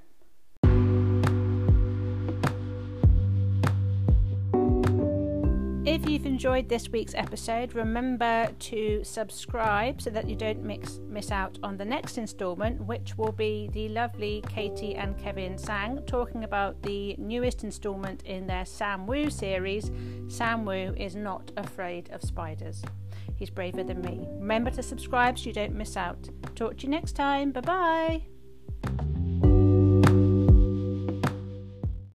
If 5.86 6.08
you've 6.08 6.24
enjoyed 6.24 6.66
this 6.66 6.88
week's 6.88 7.14
episode, 7.14 7.74
remember 7.74 8.48
to 8.58 9.04
subscribe 9.04 10.00
so 10.00 10.08
that 10.10 10.26
you 10.26 10.34
don't 10.34 10.62
mix, 10.62 10.98
miss 11.06 11.30
out 11.30 11.58
on 11.62 11.76
the 11.76 11.84
next 11.84 12.16
instalment, 12.16 12.80
which 12.86 13.18
will 13.18 13.32
be 13.32 13.68
the 13.70 13.90
lovely 13.90 14.42
Katie 14.48 14.94
and 14.94 15.18
Kevin 15.18 15.58
Tsang 15.58 16.02
talking 16.06 16.44
about 16.44 16.80
the 16.82 17.14
newest 17.18 17.64
instalment 17.64 18.22
in 18.22 18.46
their 18.46 18.64
Sam 18.64 19.06
Wu 19.06 19.28
series 19.28 19.90
Sam 20.28 20.64
Wu 20.64 20.94
is 20.96 21.16
Not 21.16 21.52
Afraid 21.58 22.08
of 22.12 22.22
Spiders. 22.22 22.82
He's 23.36 23.50
braver 23.50 23.84
than 23.84 24.00
me. 24.00 24.26
Remember 24.38 24.70
to 24.70 24.82
subscribe 24.82 25.38
so 25.38 25.46
you 25.46 25.52
don't 25.52 25.74
miss 25.74 25.98
out. 25.98 26.30
Talk 26.54 26.78
to 26.78 26.84
you 26.84 26.88
next 26.88 27.12
time. 27.12 27.52
Bye 27.52 27.60
bye. 27.60 28.33